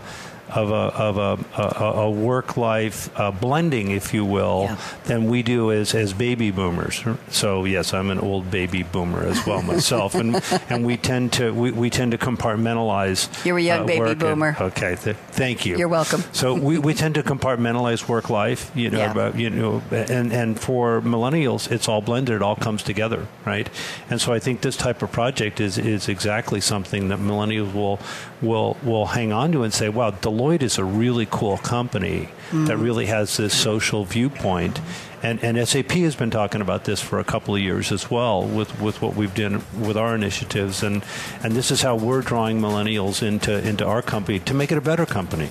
[0.49, 4.77] of a of a, a, a work life uh, blending, if you will, Yeah.
[5.05, 7.03] than we do as as baby boomers.
[7.29, 11.51] So yes, I'm an old baby boomer as well myself, and and we tend to
[11.53, 13.45] we, we tend to compartmentalize.
[13.45, 14.55] You're a young baby work and- boomer.
[14.59, 15.77] okay, th- thank you.
[15.77, 16.23] You're welcome.
[16.33, 19.11] So we, we tend to compartmentalize work life, you know, Yeah.
[19.11, 22.35] about, you know, and and for millennials, it's all blended.
[22.35, 23.69] It all comes together, right?
[24.09, 27.99] And so I think this type of project is is exactly something that millennials will
[28.43, 32.77] will will hang on to and say, wow, Deloitte is a really cool company that
[32.77, 32.83] mm.
[32.83, 34.79] really has this social viewpoint.
[35.23, 38.45] And, and SAP has been talking about this for a couple of years as well
[38.45, 40.83] with, with what we've done with our initiatives.
[40.83, 41.01] And,
[41.41, 44.81] and this is how we're drawing millennials into, into our company to make it a
[44.81, 45.49] better company.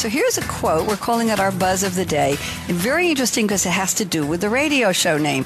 [0.00, 0.88] So here's a quote.
[0.88, 2.36] We're calling it our buzz of the day.
[2.68, 5.44] And very interesting because it has to do with the radio show name.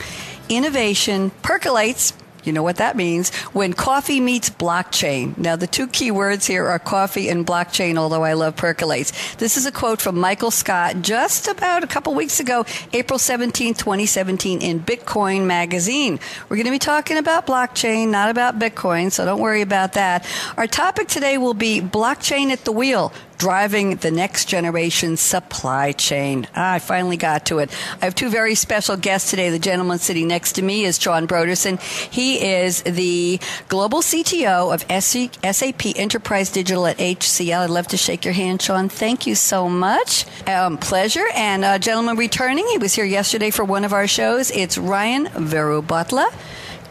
[0.49, 2.13] Innovation percolates.
[2.45, 5.37] You know what that means when coffee meets blockchain.
[5.39, 9.35] Now, the two key words here are coffee and blockchain, although I love percolates.
[9.37, 13.73] This is a quote from Michael Scott just about a couple weeks ago, April 17,
[13.73, 16.21] 2017, in Bitcoin Magazine.
[16.51, 20.27] We're going to be talking about blockchain, not about Bitcoin, so don't worry about that.
[20.59, 26.47] Our topic today will be blockchain at the wheel driving the next generation supply chain.
[26.55, 27.71] Ah, I finally got to it.
[28.01, 29.51] I have two very special guests today.
[29.51, 31.81] The gentleman sitting next to me is Sean Broderson.
[32.11, 37.65] He is the global CTO of SAP Enterprise Digital at HCL.
[37.65, 38.89] I'd love to shake your hand, Sean.
[38.89, 40.27] Thank you so much.
[40.49, 41.27] Um, pleasure.
[41.35, 44.51] And uh, gentleman returning, he was here yesterday for one of our shows.
[44.51, 46.33] It's Ryan Verubutla.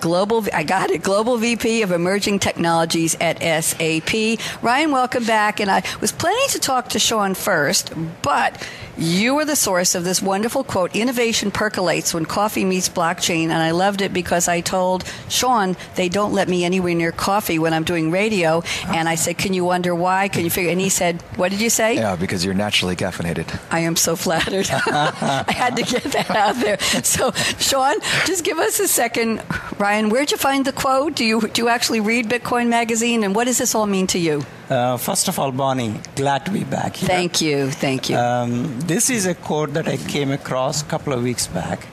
[0.04, 1.02] Global, I got it.
[1.02, 4.38] Global VP of Emerging Technologies at SAP.
[4.62, 5.62] Ryan, welcome back.
[5.62, 8.62] And I was planning to talk to Sean first, but
[8.98, 13.44] you were the source of this wonderful quote innovation percolates when coffee meets blockchain.
[13.44, 17.60] And I loved it because I told Sean they don't let me anywhere near coffee
[17.60, 18.64] when I'm doing radio.
[18.88, 20.28] And I said, Can you wonder why?
[20.28, 20.72] Can you figure?
[20.72, 21.96] And he said, What did you say?
[21.96, 23.60] Yeah, because you're naturally caffeinated.
[23.72, 24.70] I am so flattered.
[24.72, 26.80] I had to get that out there.
[27.04, 29.42] So, Sean, just give us a second.
[29.78, 31.16] Ryan, where'd you find the quote?
[31.16, 34.20] Do you do you actually read Bitcoin Magazine, and what does this all mean to
[34.20, 34.44] you?
[34.74, 37.08] Uh, first of all, Bonnie, glad to be back here.
[37.08, 38.18] Thank you, thank you.
[38.18, 41.86] Um, this is a quote that I came across a couple of weeks back.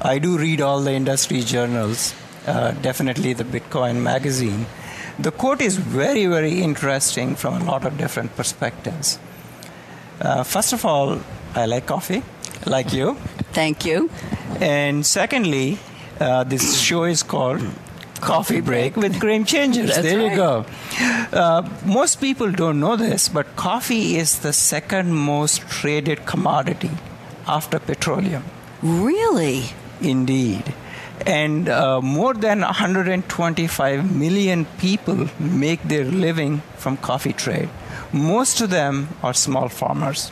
[0.00, 2.14] I do read all the industry journals,
[2.46, 4.66] uh, definitely the Bitcoin magazine.
[5.18, 9.18] The quote is very, very interesting from a lot of different perspectives.
[10.20, 11.18] Uh, first of all,
[11.56, 12.22] I like coffee,
[12.66, 13.16] like you.
[13.52, 14.10] Thank you.
[14.60, 15.78] And secondly,
[16.20, 17.62] uh, this show is called
[18.20, 19.88] Coffee Break with Game Changers.
[19.88, 20.30] That's there right.
[20.30, 20.64] you go.
[21.32, 26.90] Uh, most people don't know this, but coffee is the second most traded commodity
[27.46, 28.44] after petroleum.
[28.82, 29.64] Really?
[30.00, 30.74] Indeed.
[31.26, 37.68] And uh, more than 125 million people make their living from coffee trade.
[38.12, 40.30] Most of them are small farmers.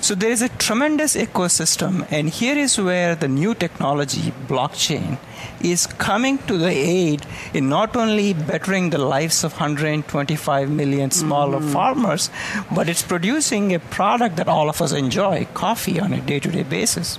[0.00, 5.18] So there is a tremendous ecosystem, and here is where the new technology, blockchain,
[5.62, 11.58] is coming to the aid in not only bettering the lives of 125 million smaller
[11.58, 11.72] mm-hmm.
[11.72, 12.30] farmers,
[12.74, 16.50] but it's producing a product that all of us enjoy coffee on a day to
[16.50, 17.18] day basis.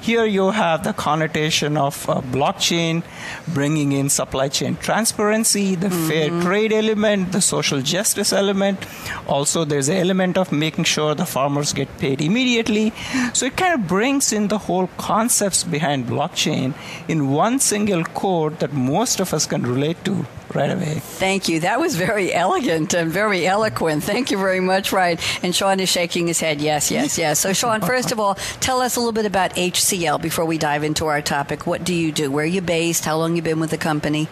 [0.00, 3.02] Here you have the connotation of uh, blockchain
[3.48, 8.84] bringing in supply chain transparency, the fair trade element, the social justice element.
[9.26, 12.92] Also, there's an element of making sure the farmers get paid immediately.
[13.32, 16.74] So it kind of brings in the whole concepts behind blockchain
[17.08, 21.00] in one single code that most of us can relate to right away.
[21.00, 21.60] Thank you.
[21.60, 24.04] That was very elegant and very eloquent.
[24.04, 25.18] Thank you very much, Ryan.
[25.42, 26.60] And Sean is shaking his head.
[26.60, 27.40] Yes, yes, yes.
[27.40, 30.84] So, Sean, first of all, tell us a little bit about HCL before we dive
[30.84, 31.66] into our topic.
[31.66, 32.30] What do you do?
[32.30, 33.04] Where are you based?
[33.04, 34.28] How long you been with the company?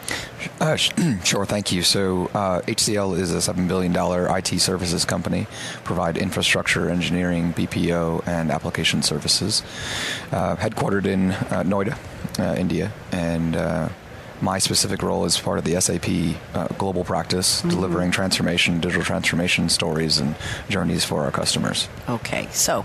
[0.60, 0.90] Uh, sh-
[1.24, 1.82] sure, thank you.
[1.82, 3.94] So, uh, HCL is a $7 billion
[4.36, 5.46] IT services company,
[5.84, 9.62] provide infrastructure, engineering, BPO, and application services.
[10.30, 11.96] Uh, headquartered in uh, Noida,
[12.38, 13.88] uh, India, and uh,
[14.42, 19.68] my specific role is part of the SAP uh, global practice, delivering transformation, digital transformation
[19.68, 20.34] stories and
[20.68, 21.88] journeys for our customers.
[22.08, 22.84] Okay, so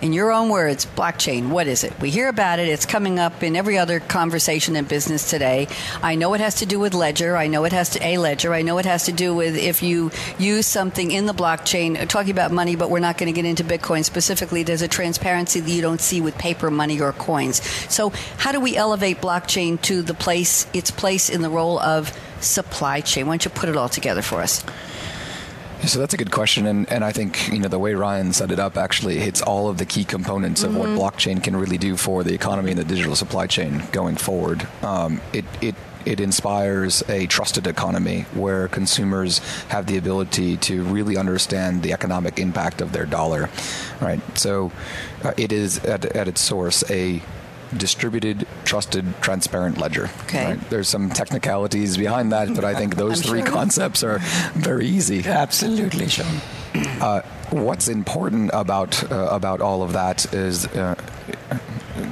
[0.00, 1.98] in your own words, blockchain, what is it?
[2.00, 5.66] We hear about it, it's coming up in every other conversation in business today.
[6.02, 8.54] I know it has to do with ledger, I know it has to a ledger,
[8.54, 12.06] I know it has to do with if you use something in the blockchain, uh,
[12.06, 14.62] talking about money, but we're not going to get into Bitcoin specifically.
[14.62, 17.62] There's a transparency that you don't see with paper money or coins.
[17.92, 22.16] So, how do we elevate blockchain to the place its place in the role of
[22.40, 23.26] supply chain?
[23.26, 24.64] Why don't you put it all together for us?
[25.86, 28.50] So that's a good question, and, and I think you know the way Ryan set
[28.50, 31.96] it up actually hits all of the key components of what blockchain can really do
[31.96, 34.66] for the economy and the digital supply chain going forward.
[34.82, 39.38] Um, it it it inspires a trusted economy where consumers
[39.68, 43.48] have the ability to really understand the economic impact of their dollar,
[44.00, 44.20] right?
[44.38, 44.72] So
[45.22, 47.22] uh, it is at, at its source a
[47.76, 50.10] distributed, trusted, transparent ledger.
[50.24, 50.44] Okay.
[50.44, 50.70] right?
[50.70, 53.48] There's some technicalities behind that, but I think those three sure.
[53.48, 54.18] concepts are
[54.54, 55.24] very easy.
[55.24, 56.40] Absolutely, Sean.
[56.74, 60.66] Uh, what's important about uh, about all of that is.
[60.66, 60.94] Uh,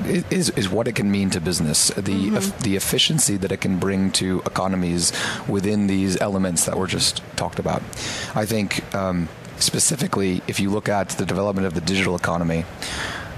[0.07, 3.79] is, is what it can mean to business, the eff- the efficiency that it can
[3.79, 5.13] bring to economies
[5.49, 7.83] within these elements that were just talked about.
[8.35, 9.29] I think um,
[9.59, 12.65] specifically, if you look at the development of the digital economy,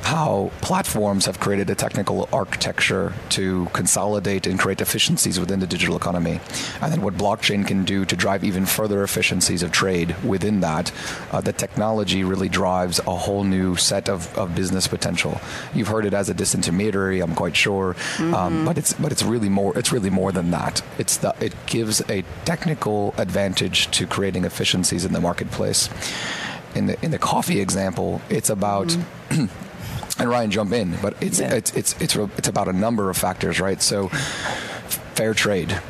[0.09, 5.97] how platforms have created a technical architecture to consolidate and create efficiencies within the digital
[5.97, 6.41] economy,
[6.81, 10.91] and then what blockchain can do to drive even further efficiencies of trade within that.
[11.31, 15.39] Uh, the technology really drives a whole new set of, of business potential.
[15.75, 19.51] You've heard it as a disintermediary, I'm quite sure, um, but it's but it's really
[19.51, 19.77] more.
[19.77, 20.83] It's really more than that.
[20.97, 25.91] It's the, it gives a technical advantage to creating efficiencies in the marketplace.
[26.75, 28.97] In the in the coffee example, it's about.
[30.19, 31.55] and Ryan jump in, but it's Yeah.
[31.55, 33.81] it's it's it's it's about a number of factors, right?
[33.83, 34.09] So,
[35.14, 35.81] fair trade.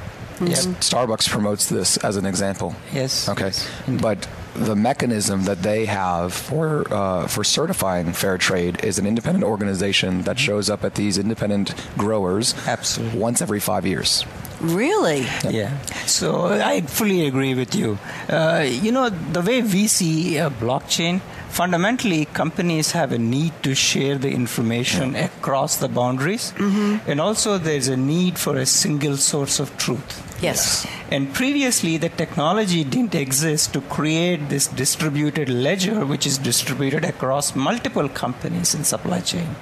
[0.41, 0.67] Yes.
[0.67, 2.77] Starbucks promotes this as an example.
[2.93, 3.29] Yes.
[3.29, 3.69] Okay, yes.
[4.01, 9.45] but the mechanism that they have for uh, for certifying fair trade is an independent
[9.45, 13.19] organization that shows up at these independent growers Absolutely.
[13.19, 14.25] once every five years.
[14.61, 15.27] Really?
[15.49, 15.77] Yeah.
[16.07, 17.99] So I fully agree with you.
[18.29, 23.75] Uh, you know, the way we see uh, blockchain, fundamentally, companies have a need to
[23.75, 26.53] share the information across the boundaries.
[26.57, 27.11] Mm-hmm.
[27.11, 30.25] And also, there's a need for a single source of truth.
[30.41, 30.87] Yes.
[31.11, 37.57] And previously, the technology didn't exist to create this distributed ledger, which is distributed across
[37.57, 39.57] multiple companies in supply chain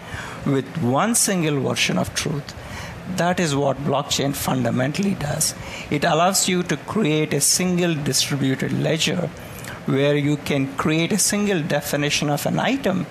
[0.44, 2.54] with one single version of truth.
[3.16, 5.54] That is what blockchain fundamentally does.
[5.90, 9.30] It allows you to create a single distributed ledger
[9.86, 13.06] where you can create a single definition of an item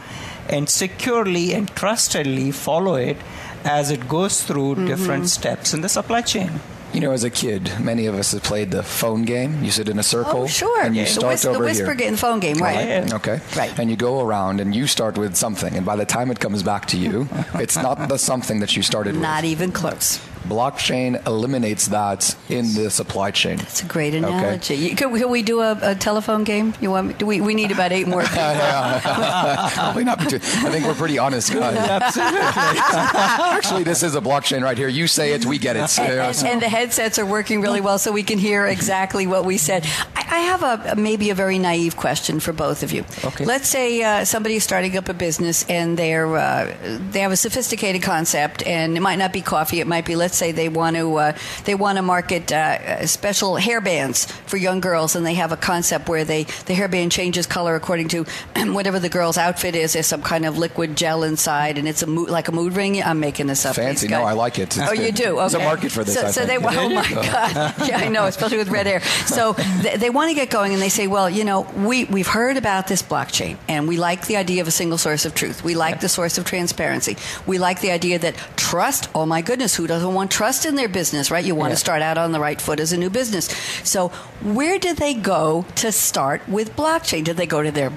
[0.49, 3.17] and securely and trustedly follow it
[3.63, 4.85] as it goes through mm-hmm.
[4.87, 6.51] different steps in the supply chain.
[6.93, 9.61] You know, as a kid, many of us have played the phone game.
[9.63, 10.81] You sit in a oh, circle, Oh, sure.
[10.81, 11.95] and you The start whis- the whisper here.
[11.95, 13.01] game, the phone game, right.
[13.01, 13.13] Right.
[13.15, 13.41] Okay.
[13.57, 13.77] Right.
[13.77, 16.63] And you go around, and you start with something, and by the time it comes
[16.63, 19.21] back to you, it's not the something that you started with.
[19.21, 20.21] Not even close.
[20.49, 20.55] With.
[20.55, 23.57] Blockchain eliminates that in the supply chain.
[23.57, 24.75] That's a great analogy.
[24.75, 26.73] You, can, can we do a, a telephone game?
[26.81, 27.07] You want?
[27.07, 27.41] me- Do we?
[27.41, 28.21] We need about eight more.
[28.23, 28.35] people.
[28.41, 30.19] Probably not.
[30.19, 31.75] between- I think we're pretty honest guys.
[32.17, 34.87] Actually, this is a blockchain right here.
[34.87, 35.99] You say it, we get it.
[35.99, 38.65] and, Yeah, and- so- and the headsets are working really well, so we can hear
[38.65, 39.85] exactly what we said.
[40.15, 43.03] I, I have a maybe a very naive question for both of you.
[43.23, 43.45] Okay.
[43.45, 46.75] Let's say uh, somebody is starting up a business and they're uh,
[47.11, 49.79] they have a sophisticated concept, and it might not be coffee.
[49.79, 53.55] It might be let's say they want to uh, they want to market uh, special
[53.55, 57.47] hair bands for young girls, and they have a concept where they the hairband changes
[57.47, 58.25] color according to
[58.55, 59.93] whatever the girl's outfit is.
[59.93, 63.01] There's some kind of liquid gel inside, and it's a mood, like a mood ring.
[63.01, 63.75] I'm making this up.
[63.75, 64.07] Fancy.
[64.07, 64.23] No.
[64.23, 64.77] I like it.
[64.77, 65.15] It's oh, you good.
[65.15, 65.23] do.
[65.31, 65.39] Okay.
[65.39, 68.57] There's a market for this, So, so they, oh my god, yeah, I know, especially
[68.57, 69.01] with red hair.
[69.25, 72.27] So they, they want to get going, and they say, well, you know, we we've
[72.27, 75.63] heard about this blockchain, and we like the idea of a single source of truth.
[75.63, 77.17] We like the source of transparency.
[77.45, 79.09] We like the idea that trust.
[79.15, 81.43] Oh my goodness, who doesn't want trust in their business, right?
[81.43, 83.45] You want to start out on the right foot as a new business.
[83.83, 84.09] So
[84.41, 87.23] where did they go to start with blockchain?
[87.23, 87.91] Did they go to their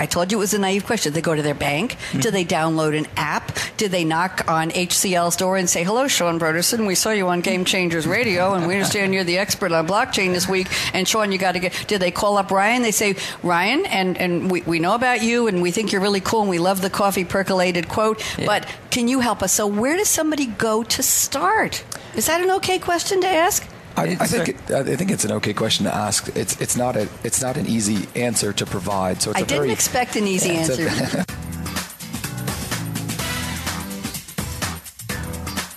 [0.00, 1.12] I told you it was a naive question.
[1.12, 1.96] Did they go to their bank?
[2.18, 3.52] Do they download an app?
[3.76, 6.86] Do they knock on HCL's door and say, "Hello, Sean Broderson.
[6.86, 10.32] We saw you on Game Changers Radio, and we understand you're the expert on blockchain
[10.32, 10.68] this week.
[10.94, 12.80] And Sean, you got to get." Did they call up Ryan?
[12.80, 16.20] They say, "Ryan, and and we, we know about you, and we think you're really
[16.20, 18.22] cool, and we love the coffee percolated quote.
[18.46, 19.52] But can you help us?
[19.52, 21.84] So where does somebody go to start?
[22.16, 23.68] Is that an okay question to ask?
[23.96, 26.34] I, I think it, I think it's an okay question to ask.
[26.36, 29.20] It's it's not a it's not an easy answer to provide.
[29.20, 31.24] So it's I a didn't very, expect an easy Yeah, answer.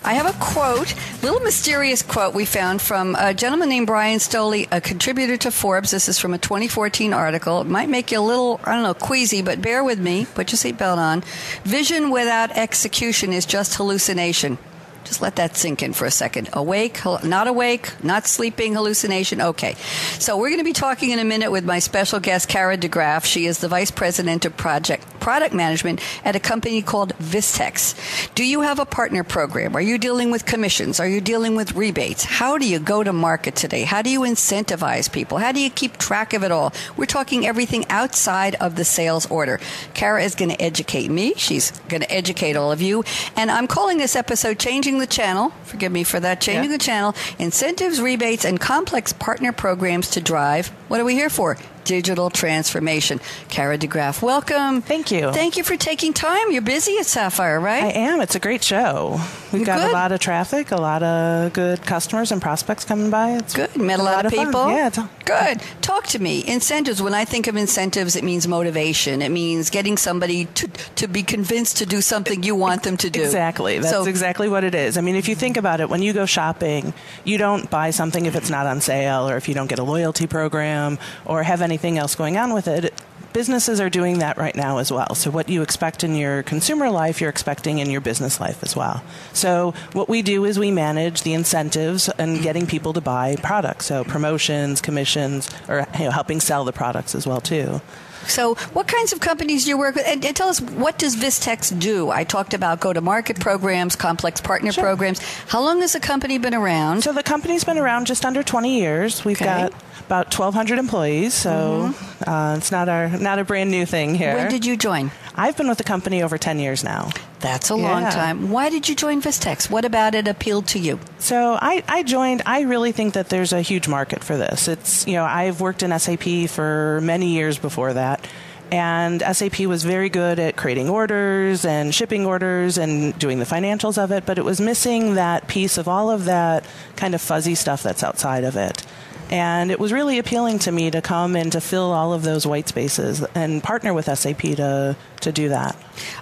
[0.06, 0.94] I have a quote,
[1.24, 5.92] little mysterious quote we found from a gentleman named Brian Stoley, a contributor to Forbes.
[5.92, 7.62] This is from a 2014 article.
[7.62, 10.26] It might make you a little, I don't know, queasy, but bear with me.
[10.36, 11.24] Put your seatbelt on.
[11.64, 14.58] Vision without execution is just hallucination.
[15.04, 16.50] Just let that sink in for a second.
[16.54, 19.42] Awake, not awake, not sleeping, hallucination.
[19.42, 19.76] Okay.
[20.20, 23.26] So we're going to be talking in a minute with my special guest, Kara DeGraff.
[23.26, 27.96] She is the Vice President of Project Product Management at a company called Vistex.
[28.36, 29.74] Do you have a partner program?
[29.74, 31.00] Are you dealing with commissions?
[31.00, 32.26] Are you dealing with rebates?
[32.26, 33.84] How do you go to market today?
[33.84, 35.38] How do you incentivize people?
[35.38, 36.74] How do you keep track of it all?
[36.98, 39.62] We're talking everything outside of the sales order.
[39.94, 41.34] Kara is going to educate me.
[41.38, 43.06] She's going to educate all of you.
[43.38, 45.54] And I'm calling this episode Changing the Channel.
[45.64, 46.42] Forgive me for that.
[46.42, 46.78] Changing Yeah.
[46.78, 47.16] the Channel.
[47.40, 50.68] Incentives, rebates, and complex partner programs to drive.
[50.90, 51.58] What are we here for?
[51.84, 53.20] Digital transformation.
[53.50, 54.82] Kara DeGraff, welcome.
[54.82, 55.32] Thank you.
[55.34, 56.52] Thank you for taking time.
[56.52, 57.84] You're busy at Sapphire, right?
[57.84, 58.22] I am.
[58.22, 59.20] It's a great show.
[59.52, 59.90] We've got Good.
[59.90, 63.32] a lot of traffic, a lot of good customers and prospects coming by.
[63.38, 63.76] It's Good.
[63.76, 64.46] Met a lot, of fun.
[64.48, 64.70] people.
[64.72, 64.88] Yeah.
[64.88, 65.62] It's, Good.
[65.82, 66.44] Talk to me.
[66.48, 67.02] Incentives.
[67.02, 69.22] When I think of incentives, it means motivation.
[69.22, 73.10] It means getting somebody to to be convinced to do something you want them to
[73.10, 73.22] do.
[73.22, 73.80] Exactly.
[73.80, 74.98] That's So- exactly what it is.
[74.98, 78.26] I mean, if you think about it, when you go shopping, you don't buy something
[78.26, 81.62] if it's not on sale or if you don't get a loyalty program or have
[81.74, 82.94] anything else going on with it.
[83.34, 85.16] Businesses are doing that right now as well.
[85.16, 88.76] So, what you expect in your consumer life, you're expecting in your business life as
[88.76, 89.04] well.
[89.34, 93.88] So, what we do is we manage the incentives and getting people to buy products.
[93.88, 97.82] So, promotions, commissions, or you know, helping sell the products as well too.
[98.28, 100.06] So, what kinds of companies do you work with?
[100.08, 102.10] And, and tell us, what does Vistex do?
[102.10, 105.20] I talked about go to market programs, complex partner programs.
[105.48, 107.04] How long has the company been around?
[107.04, 109.24] So the company's been around just under 20 years.
[109.26, 109.46] We've Okay.
[109.46, 109.74] got
[110.08, 111.94] about 1,200 employees, so
[112.28, 114.36] uh, it's not our not a brand new thing here.
[114.36, 115.12] When did you join?
[115.36, 117.10] I've been with the company over 10 years now.
[117.44, 118.10] That's a long Yeah.
[118.10, 118.52] time.
[118.52, 119.70] Why did you join Vistex?
[119.70, 120.98] What about it appealed to you?
[121.20, 122.42] So I, I joined.
[122.46, 124.70] I really think that there's a huge market for this.
[124.70, 128.26] It's you know I've worked in SAP for many years before that,
[128.72, 134.02] and SAP was very good at creating orders and shipping orders and doing the financials
[134.02, 136.64] of it, but it was missing that piece of all of that
[136.96, 138.86] kind of fuzzy stuff that's outside of it.
[139.34, 142.46] And it was really appealing to me to come and to fill all of those
[142.46, 145.76] white spaces and partner with SAP to to do that.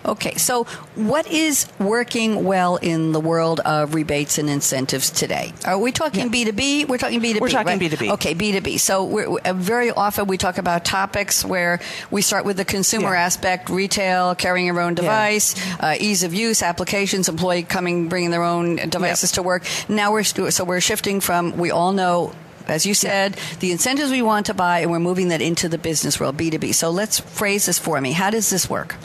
[0.05, 0.63] Okay, so
[0.95, 5.51] what is working well in the world of rebates and incentives today?
[5.65, 6.87] Are we talking B2B?
[6.87, 7.41] We're talking B2B.
[7.41, 7.91] We're talking right?
[7.91, 8.11] B2B.
[8.11, 8.79] Okay, B2B.
[8.79, 11.79] So we're, uh, very often we talk about topics where
[12.11, 13.21] we start with the consumer Yeah.
[13.25, 18.43] aspect, retail, carrying your own device, uh, ease of use, applications, employee coming, bringing their
[18.43, 19.63] own devices to work.
[19.89, 22.33] Now we're, so we're shifting from, we all know
[22.67, 25.77] as you said, the incentives we want to buy, and we're moving that into the
[25.77, 26.73] business world, B2B.
[26.73, 28.11] So let's phrase this for me.
[28.11, 28.95] How does this work?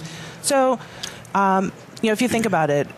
[0.42, 0.78] So,
[1.34, 2.88] um, you know, if you think about it,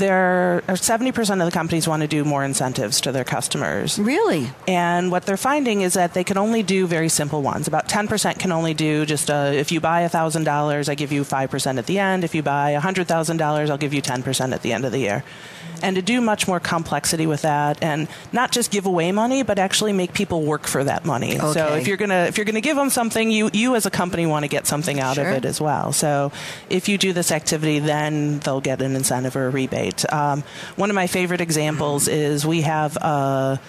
[0.00, 3.98] there are 70% of the companies want to do more incentives to their customers.
[3.98, 4.50] Really?
[4.66, 7.68] And what they're finding is that they can only do very simple ones.
[7.68, 11.78] About 10% can only do just a, if you buy $1,000, I give you 5%
[11.78, 12.24] at the end.
[12.24, 15.22] If you buy $100,000, I'll give you 10% at the end of the year.
[15.82, 19.58] And to do much more complexity with that, and not just give away money, but
[19.58, 21.40] actually make people work for that money.
[21.40, 21.52] Okay.
[21.52, 24.26] So if you're gonna if you're gonna give them something, you you as a company
[24.26, 25.30] want to get something out Sure.
[25.30, 25.94] of it as well.
[25.94, 26.32] So
[26.68, 29.89] if you do this activity, then they'll get an incentive or a rebate.
[30.12, 30.42] Um,
[30.76, 33.60] one of my favorite examples is we have a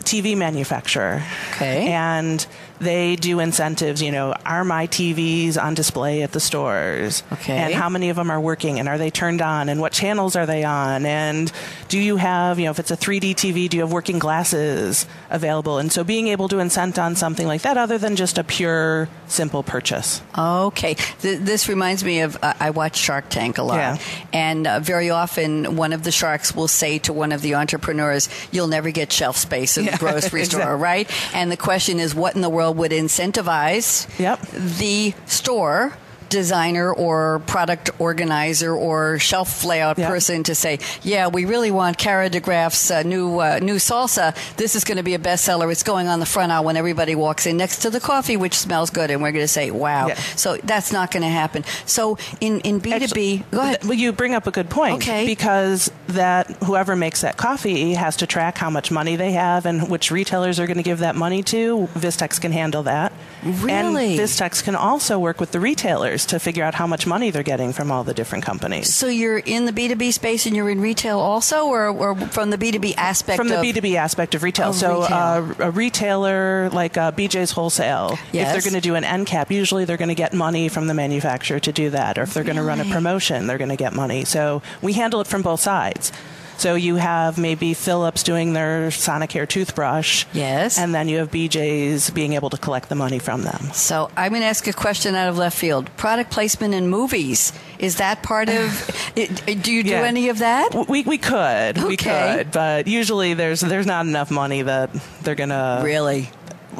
[0.00, 1.22] TV manufacturer.
[1.52, 1.88] Okay.
[1.92, 2.46] And
[2.80, 7.22] they do incentives, you know, are my TVs on display at the stores?
[7.32, 7.56] Okay.
[7.56, 10.34] And how many of them are working and are they turned on and what channels
[10.34, 11.04] are they on?
[11.06, 11.52] And
[11.88, 15.06] do you have, you know, if it's a 3D TV, do you have working glasses
[15.28, 15.78] available?
[15.78, 19.08] And so being able to incent on something like that other than just a pure
[19.26, 20.22] simple purchase.
[20.36, 23.98] Okay, Th- this reminds me of uh, I watch Shark Tank a lot, Yeah.
[24.32, 28.28] and uh, very often one of the sharks will say to one of the entrepreneurs,
[28.50, 32.34] "You'll never get shelf space in the grocery store, right?" And the question is, what
[32.34, 34.40] in the world would incentivize Yep.
[34.52, 35.92] the store?
[36.30, 40.08] Designer or product organizer or shelf layout Yeah.
[40.08, 44.34] person to say, yeah, we really want Kara DeGraff's uh, new uh, new salsa.
[44.56, 45.70] This is going to be a bestseller.
[45.70, 48.54] It's going on the front aisle when everybody walks in next to the coffee, which
[48.54, 50.08] smells good, and we're going to say, wow.
[50.08, 50.14] Yeah.
[50.36, 51.64] So that's not going to happen.
[51.84, 53.84] So in in B two B, go ahead.
[53.84, 54.94] Well, you bring up a good point.
[55.02, 55.26] Okay.
[55.26, 59.88] Because that whoever makes that coffee has to track how much money they have and
[59.90, 61.88] which retailers are going to give that money to.
[61.94, 63.12] Vistex can handle that.
[63.42, 64.12] Really?
[64.12, 67.42] And Vistex can also work with the retailers to figure out how much money they're
[67.42, 68.92] getting from all the different companies.
[68.94, 72.16] So you're in the B two B space and you're in retail also, or, or
[72.16, 74.70] from the B two B aspect From the of, B2B aspect of retail.
[74.70, 75.16] Of so retail.
[75.16, 79.50] Uh, a retailer like uh, BJ's Wholesale, if they're going to do an end cap,
[79.50, 82.18] usually they're going to get money from the manufacturer to do that.
[82.18, 84.24] Or if they're going to run a promotion, they're going to get money.
[84.24, 86.12] So we handle it from both sides.
[86.60, 90.26] So you have maybe Philips doing their Sonicare toothbrush.
[90.34, 90.78] Yes.
[90.78, 93.70] And then you have BJ's being able to collect the money from them.
[93.72, 95.88] So I'm going to ask a question out of left field.
[95.96, 99.12] Product placement in movies is that part of?
[99.14, 100.02] do you do Yeah.
[100.02, 100.68] any of that?
[100.86, 101.82] We, we could.
[101.82, 102.52] We could.
[102.52, 104.90] But usually there's, there's not enough money that
[105.22, 105.80] they're going to.
[105.82, 106.28] Really?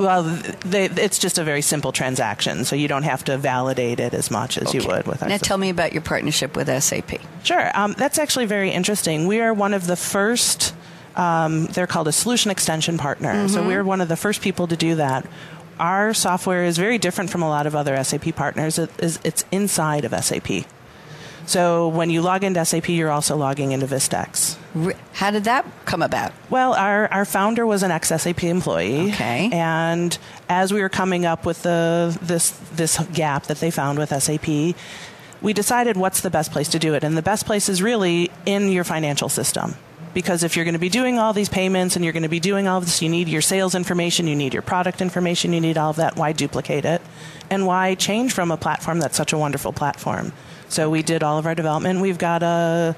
[0.01, 0.23] Well,
[0.65, 4.31] they, it's just a very simple transaction, so you don't have to validate it as
[4.31, 7.21] much as you would with our Now, tell me about your partnership with SAP.
[7.45, 7.71] Sure.
[7.79, 9.27] Um, that's actually very interesting.
[9.27, 10.75] We are one of the first,
[11.17, 13.49] um, they're called a solution extension partner.
[13.49, 13.67] So Mhm.
[13.67, 15.27] we're one of the first people to do that.
[15.79, 18.79] Our software is very different from a lot of other SAP partners.
[18.79, 20.67] It is, it's inside of SAP.
[21.51, 24.57] So when you log into SAP, you're also logging into Vistex.
[25.15, 26.31] How did that come about?
[26.49, 29.11] Well, our, our founder was an ex SAP employee.
[29.11, 29.51] Okay.
[29.53, 30.17] And
[30.49, 34.77] as we were coming up with the, this, this gap that they found with SAP,
[35.43, 37.03] we decided what's the best place to do it.
[37.03, 39.75] And the best place is really in your financial system.
[40.15, 42.39] Because if you're going to be doing all these payments and you're going to be
[42.39, 45.61] doing all of this, you need your sales information, you need your product information, you
[45.61, 46.15] need all of that.
[46.15, 47.03] Why duplicate it?
[47.51, 50.33] And why change from a platform that's such a wonderful platform?
[50.71, 52.01] So we did all of our development.
[52.01, 52.95] We've got a,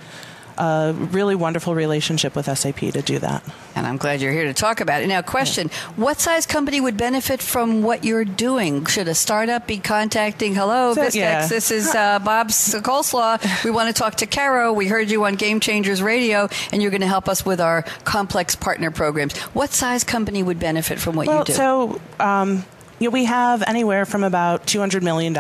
[0.59, 3.43] a really wonderful relationship with SAP to do that.
[3.75, 5.07] And I'm glad you're here to talk about it.
[5.07, 8.85] Now, question What size company would benefit from what you're doing?
[8.85, 11.47] Should a startup be contacting, hello, So, yeah.
[11.47, 13.65] this is uh, Bob's Coleslaw.
[13.65, 14.73] We want to talk to Kara.
[14.73, 17.83] We heard you on Game Changers Radio, and you're going to help us with our
[18.05, 19.37] complex partner programs.
[19.55, 21.53] What size company would benefit from what well, you do?
[21.55, 22.65] So um,
[22.99, 25.35] you know, we have anywhere from about $200 million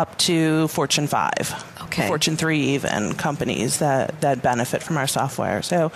[0.00, 1.82] up to Fortune 5.
[1.82, 2.06] Okay.
[2.06, 5.62] Fortune 3 even companies that, that benefit from our software.
[5.62, 5.90] So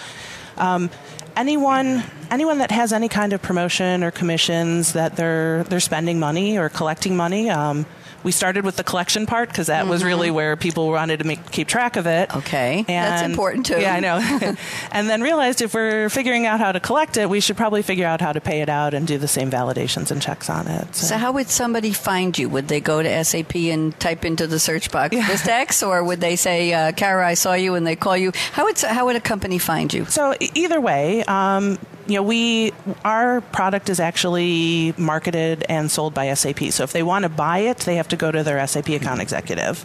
[0.57, 0.90] um,
[1.36, 6.59] anyone anyone that has any kind of promotion or commissions that they're they're spending money
[6.59, 7.86] or collecting money um,
[8.22, 10.06] we started with the collection part because that was Mhm.
[10.06, 12.34] really where people wanted to make, keep track of it.
[12.36, 13.80] Okay, And, that's important too.
[13.80, 14.18] Yeah, I know.
[14.92, 18.06] and then realized if we're figuring out how to collect it, we should probably figure
[18.06, 20.94] out how to pay it out and do the same validations and checks on it.
[20.94, 22.48] So, how would somebody find you?
[22.48, 26.36] Would they go to SAP and type into the search box Vistex, or would they
[26.36, 28.32] say, uh, "Kara, I saw you," and they call you?
[28.52, 30.06] How would how would a company find you?
[30.06, 32.72] So either way, um, you know, we
[33.05, 36.61] our product is actually marketed and sold by SAP.
[36.70, 39.20] So if they want to buy it, they have to go to their SAP account
[39.20, 39.84] executive.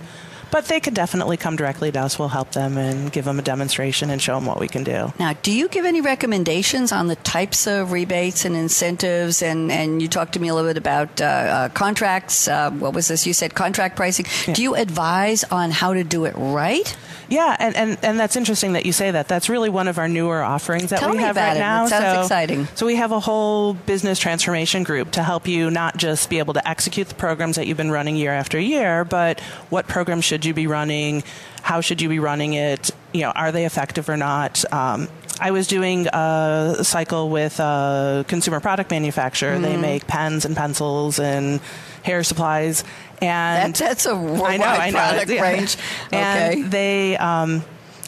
[0.52, 2.18] But they could definitely come directly to us.
[2.18, 5.14] We'll help them and give them a demonstration and show them what we can do.
[5.20, 9.42] Now, do you give any recommendations on the types of rebates and incentives?
[9.42, 12.48] And, and you talked to me a little bit about uh, uh, contracts.
[12.48, 13.28] Uh, what was this?
[13.28, 14.26] You said contract pricing.
[14.54, 16.96] Do you advise on how to do it right?
[17.30, 19.28] Yeah, and, and, and that's interesting that you say that.
[19.28, 21.58] That's really one of our newer offerings that Tell we have right it.
[21.58, 21.86] It now.
[21.88, 22.68] sounds so, exciting.
[22.76, 26.54] So we have a whole business transformation group to help you not just be able
[26.54, 30.37] to execute the programs that you've been running year after year, but what programs should
[30.46, 31.24] you be running?
[31.62, 32.92] How should you be running it?
[33.14, 34.64] You know, are they effective or not?
[34.74, 35.08] Um,
[35.40, 39.60] I was doing a cycle with a consumer product manufacturer.
[39.60, 39.82] They Mhm.
[39.82, 41.60] make pens and pencils and
[42.04, 42.84] hair supplies.
[43.22, 44.98] And That- that's a I know, wide I know.
[45.00, 45.42] product Yeah.
[45.42, 45.78] range.
[46.12, 46.62] And Okay.
[46.64, 47.64] they, um,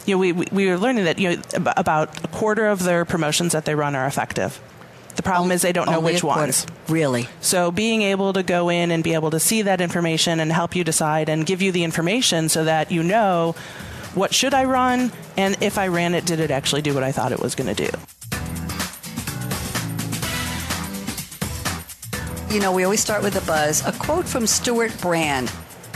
[0.06, 2.82] you know, we, we we were learning that you know ab- about a quarter of
[2.82, 4.58] their promotions that they run are effective.
[5.20, 6.66] The problem is they don't know which ones.
[6.88, 7.28] Really?
[7.42, 10.74] So being able to go in and be able to see that information and help
[10.74, 13.54] you decide and give you the information so that you know
[14.14, 17.12] what should I run and if I ran it, did it actually do what I
[17.12, 17.90] thought it was going to do.
[22.54, 23.86] You know, we always start with a buzz.
[23.86, 25.50] A quote from Stewart Brand.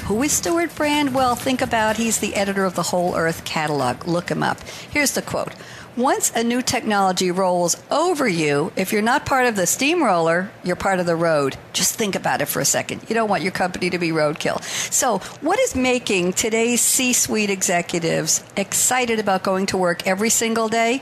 [0.04, 1.14] Who is Stewart Brand?
[1.14, 4.06] Well, think about he's the editor of the Whole Earth catalog.
[4.06, 4.60] Look him up.
[4.90, 5.54] Here's the quote.
[5.96, 10.74] Once a new technology rolls over you, if you're not part of the steamroller, you're
[10.74, 11.56] part of the road.
[11.72, 13.00] Just think about it for a second.
[13.08, 14.60] You don't want your company to be roadkill.
[14.92, 20.68] So, what is making today's C suite executives excited about going to work every single
[20.68, 21.00] day?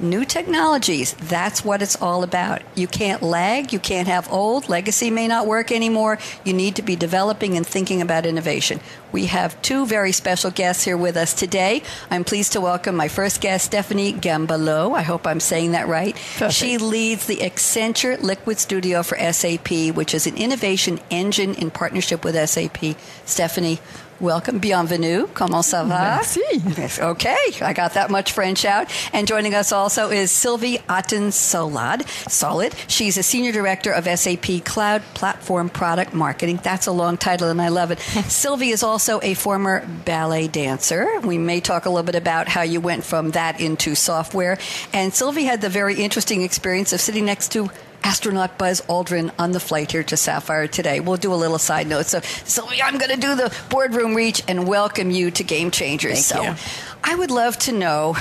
[0.00, 2.62] New technologies, that's what it's all about.
[2.74, 6.18] You can't lag, you can't have old, legacy may not work anymore.
[6.44, 8.80] You need to be developing and thinking about innovation.
[9.12, 11.84] We have two very special guests here with us today.
[12.10, 14.96] I'm pleased to welcome my first guest, Stephanie Gambalo.
[14.96, 16.18] I hope I'm saying that right.
[16.50, 22.24] She leads the Accenture Liquid Studio for SAP, which is an innovation engine in partnership
[22.24, 22.96] with SAP.
[23.24, 23.78] Stephanie,
[24.24, 24.58] welcome.
[24.58, 25.26] Bienvenue.
[25.34, 26.16] Comment ça va?
[26.16, 26.98] Merci.
[26.98, 28.88] Okay, I got that much French out.
[29.12, 32.08] And joining us also is Sylvie Otten Solad.
[32.30, 32.74] Solid.
[32.88, 36.58] She's a senior director of SAP Cloud Platform Product Marketing.
[36.62, 37.98] That's a long title, and I love it.
[38.28, 41.20] Sylvie is also a former ballet dancer.
[41.20, 44.56] We may talk a little bit about how you went from that into software.
[44.94, 47.68] And Sylvie had the very interesting experience of sitting next to
[48.04, 51.00] astronaut Buzz Aldrin on the flight here to Sapphire today.
[51.00, 52.06] We'll do a little side note.
[52.06, 56.26] So, Sylvie, I'm going to do the boardroom reach and welcome you to Game Changers.
[56.28, 56.56] Thank so, you.
[57.02, 58.14] I would love to know,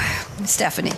[0.46, 0.94] Stephanie.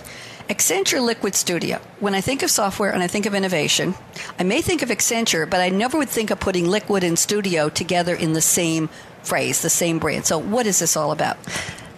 [0.48, 1.80] Accenture Liquid Studio.
[1.98, 3.96] When I think of software and I think of innovation,
[4.38, 7.68] I may think of Accenture, but I never would think of putting Liquid and Studio
[7.68, 8.88] together in the same
[9.24, 10.24] phrase, the same brand.
[10.24, 11.36] So, what is this all about?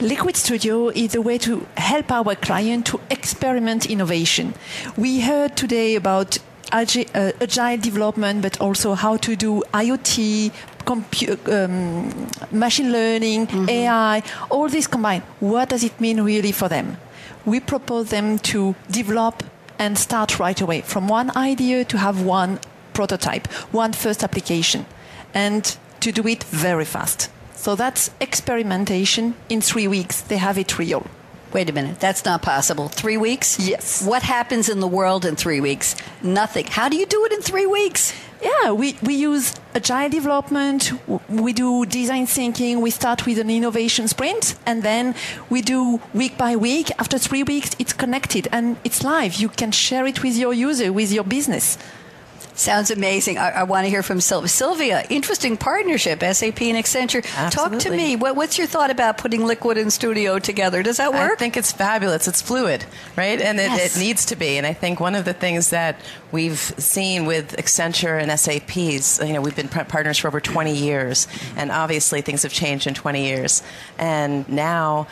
[0.00, 4.54] Liquid Studio is a way to help our client to experiment innovation.
[4.96, 6.38] We heard today about
[6.72, 10.52] agile development, but also how to do IoT,
[10.84, 15.22] compu- um, machine learning, AI, all this combined.
[15.40, 16.96] What does it mean really for them?
[17.44, 19.42] We propose them to develop
[19.78, 22.58] and start right away from one idea to have one
[22.92, 24.86] prototype, one first application,
[25.32, 27.30] and to do it very fast.
[27.54, 29.34] So that's experimentation.
[29.48, 31.06] In three weeks, they have it real.
[31.52, 32.88] Wait a minute, that's not possible.
[32.88, 33.58] Three weeks?
[33.58, 34.04] Yes.
[34.04, 35.96] What happens in the world in three weeks?
[36.22, 36.66] Nothing.
[36.66, 38.12] How do you do it in three weeks?
[38.42, 40.92] Yeah, we, we use agile development,
[41.28, 45.16] we do design thinking, we start with an innovation sprint, and then
[45.50, 46.90] we do week by week.
[47.00, 49.34] After three weeks, it's connected and it's live.
[49.36, 51.78] You can share it with your user, with your business.
[52.58, 53.38] Sounds amazing.
[53.38, 54.48] I, I want to hear from Sylvia.
[54.48, 57.22] Sylvia, interesting partnership, SAP and Accenture.
[57.52, 58.16] Talk to me.
[58.16, 60.82] What, what's your thought about putting Liquid and Studio together?
[60.82, 61.30] Does that work?
[61.34, 62.26] I think it's fabulous.
[62.26, 62.84] It's fluid,
[63.16, 63.40] right?
[63.40, 63.96] And it, Yes.
[63.96, 64.56] it needs to be.
[64.58, 66.00] And I think one of the things that
[66.32, 71.28] we've seen with Accenture and SAP's, you know, we've been partners for over 20 years,
[71.56, 73.62] and obviously things have changed in 20 years.
[73.98, 75.06] And now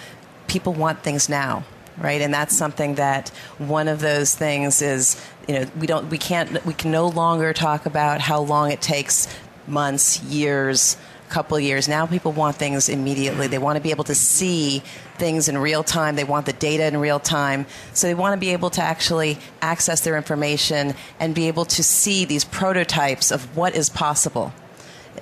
[0.49, 1.65] people want things now.
[1.99, 5.17] Right, and that's something that one of those things is,
[5.47, 8.81] you know, we don't, we can't, we can no longer talk about how long it
[8.81, 9.29] takes,
[9.67, 10.97] months, years,
[11.29, 11.89] couple years.
[11.89, 13.47] Now people want things immediately.
[13.47, 14.83] They want to be able to see
[15.19, 16.17] things in real time.
[16.17, 17.67] They want the data in real time.
[17.95, 21.83] So they want to be able to actually access their information and be able to
[21.83, 24.53] see these prototypes of what is possible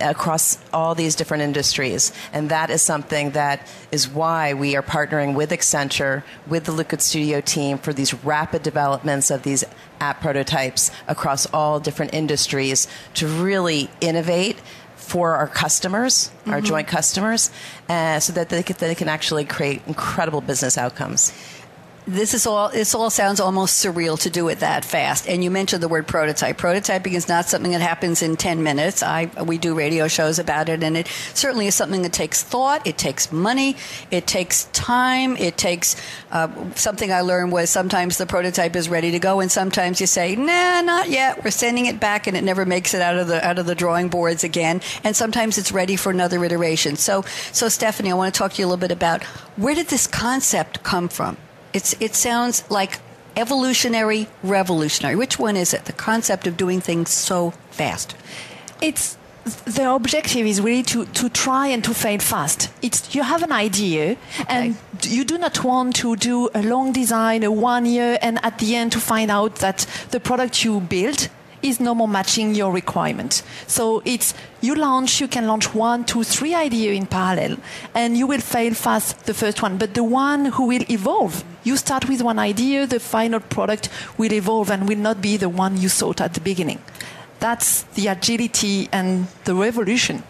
[0.00, 2.12] across all these different industries.
[2.32, 7.02] And that is something that is why we are partnering with Accenture, with the Liquid
[7.02, 9.64] Studio team for these rapid developments of these
[10.00, 14.58] app prototypes across all different industries to really innovate
[14.96, 16.64] for our customers, our Mhm.
[16.64, 17.50] joint customers,
[17.88, 21.32] uh, so that they can, they can actually create incredible business outcomes.
[22.06, 25.26] This is all this all sounds almost surreal to do it that fast.
[25.26, 26.58] And you mentioned the word prototype.
[26.58, 29.02] Prototyping is not something that happens in 10 minutes.
[29.02, 32.86] I we do radio shows about it and it certainly is something that takes thought
[32.86, 33.76] it takes money
[34.10, 35.96] it takes time it takes
[36.30, 40.06] uh, something i learned was sometimes the prototype is ready to go and sometimes you
[40.06, 41.42] say nah not yet.
[41.42, 43.74] We're sending it back and it never makes it out of the out of the
[43.74, 46.96] drawing boards again and sometimes it's ready for another iteration.
[46.96, 49.24] So so stephanie i want to talk to you a little bit about
[49.56, 51.36] where did this concept come from
[51.74, 53.00] it's, it sounds like
[53.36, 55.16] evolutionary, revolutionary.
[55.16, 55.84] Which one is it?
[55.84, 58.14] The concept of doing things so fast.
[58.80, 59.18] It's
[59.66, 62.70] the objective is really to, to try and to fail fast.
[62.80, 64.16] It's you have an idea
[64.48, 68.58] and you do not want to do a long design, a one year, and at
[68.58, 71.28] the end to find out that the product you built
[71.64, 73.42] is no more matching your requirement.
[73.66, 77.56] So it's you launch, you can launch one, two, three ideas in parallel,
[77.94, 79.78] and you will fail fast the first one.
[79.78, 83.88] But the one who will evolve, you start with one idea, the final product
[84.18, 86.80] will evolve and will not be the one you thought at the beginning.
[87.40, 90.22] That's the agility and the revolution.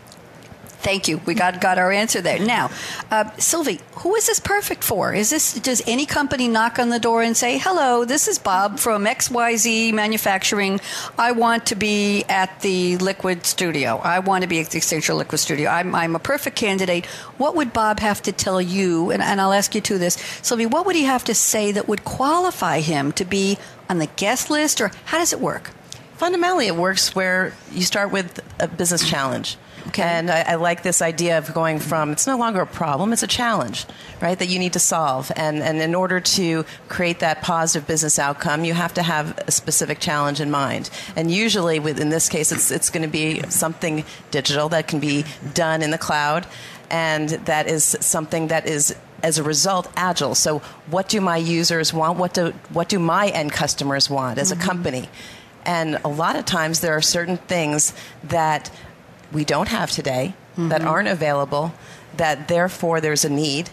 [0.85, 1.17] Thank you.
[1.25, 2.39] We got got our answer there.
[2.39, 2.71] Now,
[3.11, 5.15] uh, Sylvie, who is this perfect for?
[5.15, 8.79] Is this does any company knock on the door and say, "Hello, this is Bob
[8.79, 10.79] from XYZ Manufacturing.
[11.19, 13.97] I want to be at the Liquid Studio.
[14.05, 15.71] I want to be at the Accenture Liquid Studio.
[15.71, 17.07] I'm, I'm a perfect candidate."
[17.39, 19.11] What would Bob have to tell you?
[19.11, 20.67] And, and I'll ask you to this, Sylvie.
[20.67, 23.57] What would he have to say that would qualify him to be
[23.89, 25.71] on the guest list, or how does it work?
[26.19, 29.57] Fundamentally, it works where you start with a business challenge.
[29.99, 33.23] And I, I like this idea of going from it's no longer a problem, it's
[33.23, 33.87] a challenge,
[34.21, 35.31] right, that you need to solve.
[35.37, 39.51] And, and in order to create that positive business outcome, you have to have a
[39.51, 40.91] specific challenge in mind.
[41.17, 45.01] And usually, with, in this case, it's, it's going to be something digital that can
[45.01, 46.47] be done in the cloud,
[46.91, 50.59] and that is something that is as a result agile so
[50.91, 54.55] what do my users want what do what do my end customers want as a
[54.55, 54.69] mm-hmm.
[54.69, 55.09] company
[55.65, 58.71] and a lot of times there are certain things that
[59.33, 60.87] we don't have today that Mhm.
[60.87, 61.73] aren't available
[62.17, 63.71] that therefore there's a need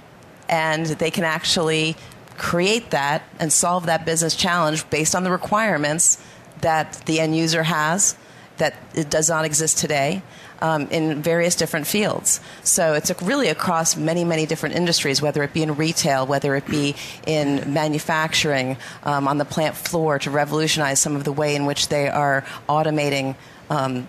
[0.49, 1.95] and they can actually
[2.37, 6.17] create that and solve that business challenge based on the requirements
[6.61, 8.15] that the end user has
[8.57, 10.21] that it does not exist today
[10.61, 12.39] um, in various different fields.
[12.63, 16.55] So it's a- really across many, many different industries, whether it be in retail, whether
[16.55, 16.95] it be
[17.25, 21.87] in manufacturing, um, on the plant floor to revolutionize some of the way in which
[21.89, 23.35] they are automating.
[23.71, 24.07] Um,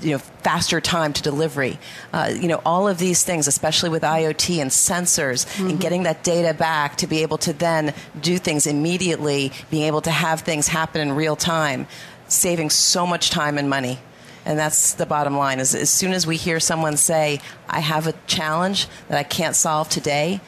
[0.00, 1.78] you know, faster time to delivery.
[2.12, 6.22] Uh, you know, all of these things, especially with IoT and sensors, and getting that
[6.22, 10.68] data back to be able to then do things immediately, being able to have things
[10.68, 11.86] happen in real time,
[12.28, 13.98] saving so much time and money.
[14.44, 15.60] And that's the bottom line.
[15.60, 19.54] Is as soon as we hear someone say, "I have a challenge that I can't
[19.54, 20.40] solve today,"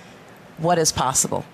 [0.57, 1.45] what is possible?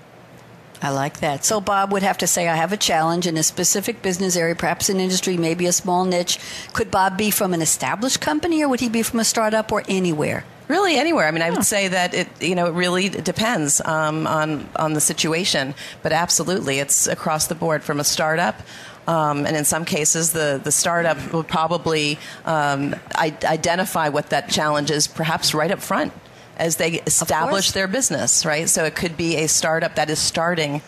[0.81, 1.45] I like that.
[1.45, 4.55] So Bob would have to say, I have a challenge in a specific business area,
[4.55, 6.39] perhaps an industry, maybe a small niche.
[6.73, 9.83] Could Bob be from an established company or would he be from a startup or
[9.89, 10.45] anywhere?
[10.69, 11.27] Really, anywhere.
[11.27, 14.93] I mean, I would say that it, you know, it really depends um, on on
[14.93, 15.75] the situation.
[16.03, 18.61] But absolutely, it's across the board from a startup.
[19.07, 24.51] Um, and in some cases, the, the startup will probably um, I- identify what that
[24.51, 26.13] challenge is, perhaps right up front
[26.59, 28.69] as they establish their business, right?
[28.69, 30.83] So it could be a startup that is starting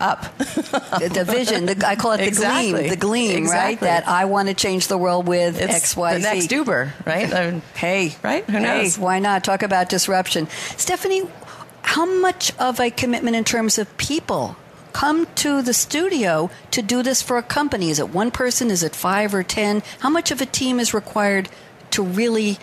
[0.00, 0.36] up.
[0.38, 2.72] the, the vision, the, I call it the Exactly.
[2.72, 3.78] gleam, the gleam, right?
[3.80, 6.24] That I want to change the world with It's X, Y, the Z.
[6.26, 7.32] next Uber, right?
[7.32, 8.44] I mean, um, hey, right?
[8.50, 8.98] Who knows?
[8.98, 10.48] Why not talk about disruption?
[10.76, 11.22] Stephanie,
[11.82, 14.56] how much of a commitment in terms of people
[14.92, 17.88] come to the studio to do this for a company?
[17.90, 18.70] Is it one person?
[18.70, 19.82] Is it five or ten?
[20.00, 21.48] How much of a team is required
[21.92, 22.58] to really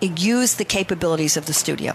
[0.00, 1.94] use the capabilities of the studio?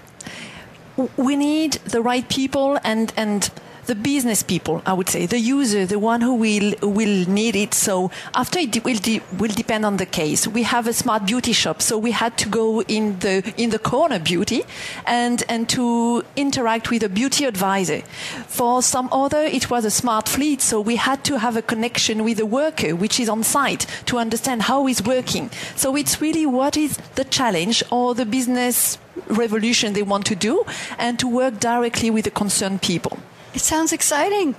[1.17, 3.49] we need the right people and and
[3.85, 7.73] the business people, I would say, the user, the one who will will need it.
[7.73, 10.47] So after it will de- will depend on the case.
[10.47, 13.79] We have a smart beauty shop, so we had to go in the in the
[13.79, 14.63] corner beauty,
[15.05, 18.01] and and to interact with a beauty advisor.
[18.47, 22.23] For some other, it was a smart fleet, so we had to have a connection
[22.23, 25.49] with the worker, which is on site, to understand how he's working.
[25.75, 30.63] So it's really what is the challenge or the business revolution they want to do,
[30.97, 33.17] and to work directly with the concerned people.
[33.53, 34.55] It sounds exciting.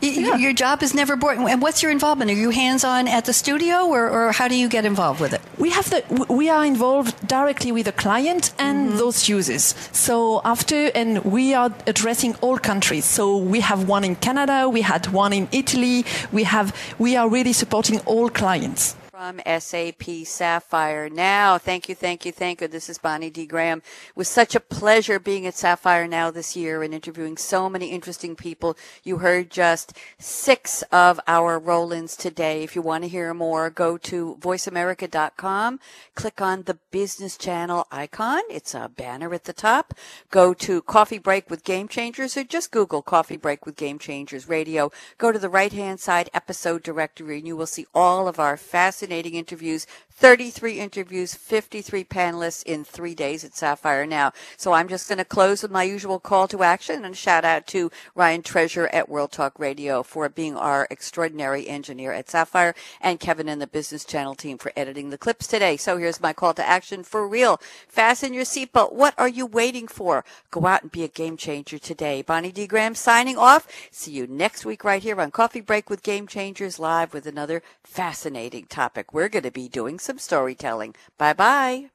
[0.00, 1.48] Y- y- Your job is never boring.
[1.48, 2.30] And what's your involvement?
[2.30, 5.32] Are you hands on at the studio, or, or how do you get involved with
[5.32, 5.40] it?
[5.58, 8.98] We have the we are involved directly with the client and mm-hmm.
[8.98, 9.74] those users.
[9.90, 13.04] So after and we are addressing all countries.
[13.06, 16.04] So we have one in Canada, we had one in Italy.
[16.30, 18.94] We have we are really supporting all clients.
[19.18, 21.58] From SAP Sapphire Now.
[21.58, 22.68] Thank you, thank you, thank you.
[22.68, 23.46] This is Bonnie D.
[23.46, 23.78] Graham.
[23.78, 27.88] It was such a pleasure being at Sapphire Now this year and interviewing so many
[27.88, 28.76] interesting people.
[29.02, 32.62] You heard just six of our roll-ins today.
[32.62, 35.80] If you want to hear more, go to voiceamerica.com.
[36.14, 38.42] Click on the business channel icon.
[38.48, 39.94] It's a banner at the top.
[40.30, 44.48] Go to Coffee Break with Game Changers or just Google Coffee Break with Game Changers
[44.48, 44.92] Radio.
[45.16, 48.56] Go to the right-hand side episode directory and you will see all of our
[49.08, 49.86] fascinating interviews
[50.18, 54.32] 33 interviews, 53 panelists in three days at Sapphire Now.
[54.56, 57.68] So I'm just going to close with my usual call to action and shout out
[57.68, 63.20] to Ryan Treasure at World Talk Radio for being our extraordinary engineer at Sapphire and
[63.20, 65.76] Kevin and the Business Channel team for editing the clips today.
[65.76, 67.60] So here's my call to action for real.
[67.86, 68.92] Fasten your seatbelt.
[68.92, 70.24] What are you waiting for?
[70.50, 72.22] Go out and be a game changer today.
[72.22, 72.66] Bonnie D.
[72.66, 73.68] Graham signing off.
[73.92, 77.62] See you next week right here on Coffee Break with Game Changers live with another
[77.84, 78.66] fascinating
[78.98, 79.14] topic.
[79.14, 80.94] We're going to be doing some storytelling.
[81.18, 81.90] Bye bye.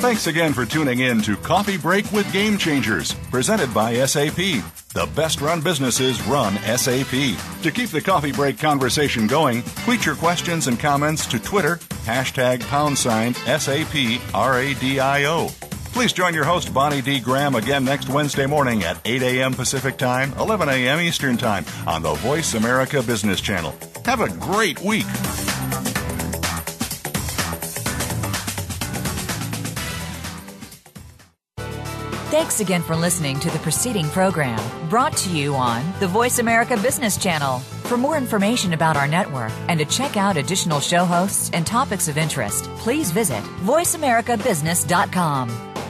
[0.00, 4.36] Thanks again for tuning in to Coffee Break with Game Changers, presented by SAP.
[4.36, 7.38] The best run businesses run SAP.
[7.62, 12.60] To keep the coffee break conversation going, tweet your questions and comments to Twitter, hashtag
[12.68, 15.48] pound sign SAP RADIO.
[15.94, 17.20] Please join your host, Bonnie D.
[17.20, 19.54] Graham, again next Wednesday morning at 8 a.m.
[19.54, 21.00] Pacific Time, 11 a.m.
[21.00, 23.72] Eastern Time on the Voice America Business Channel.
[24.04, 25.06] Have a great week.
[32.32, 36.76] Thanks again for listening to the preceding program brought to you on the Voice America
[36.76, 37.60] Business Channel.
[37.60, 42.08] For more information about our network and to check out additional show hosts and topics
[42.08, 45.73] of interest, please visit voiceamericabusiness.com.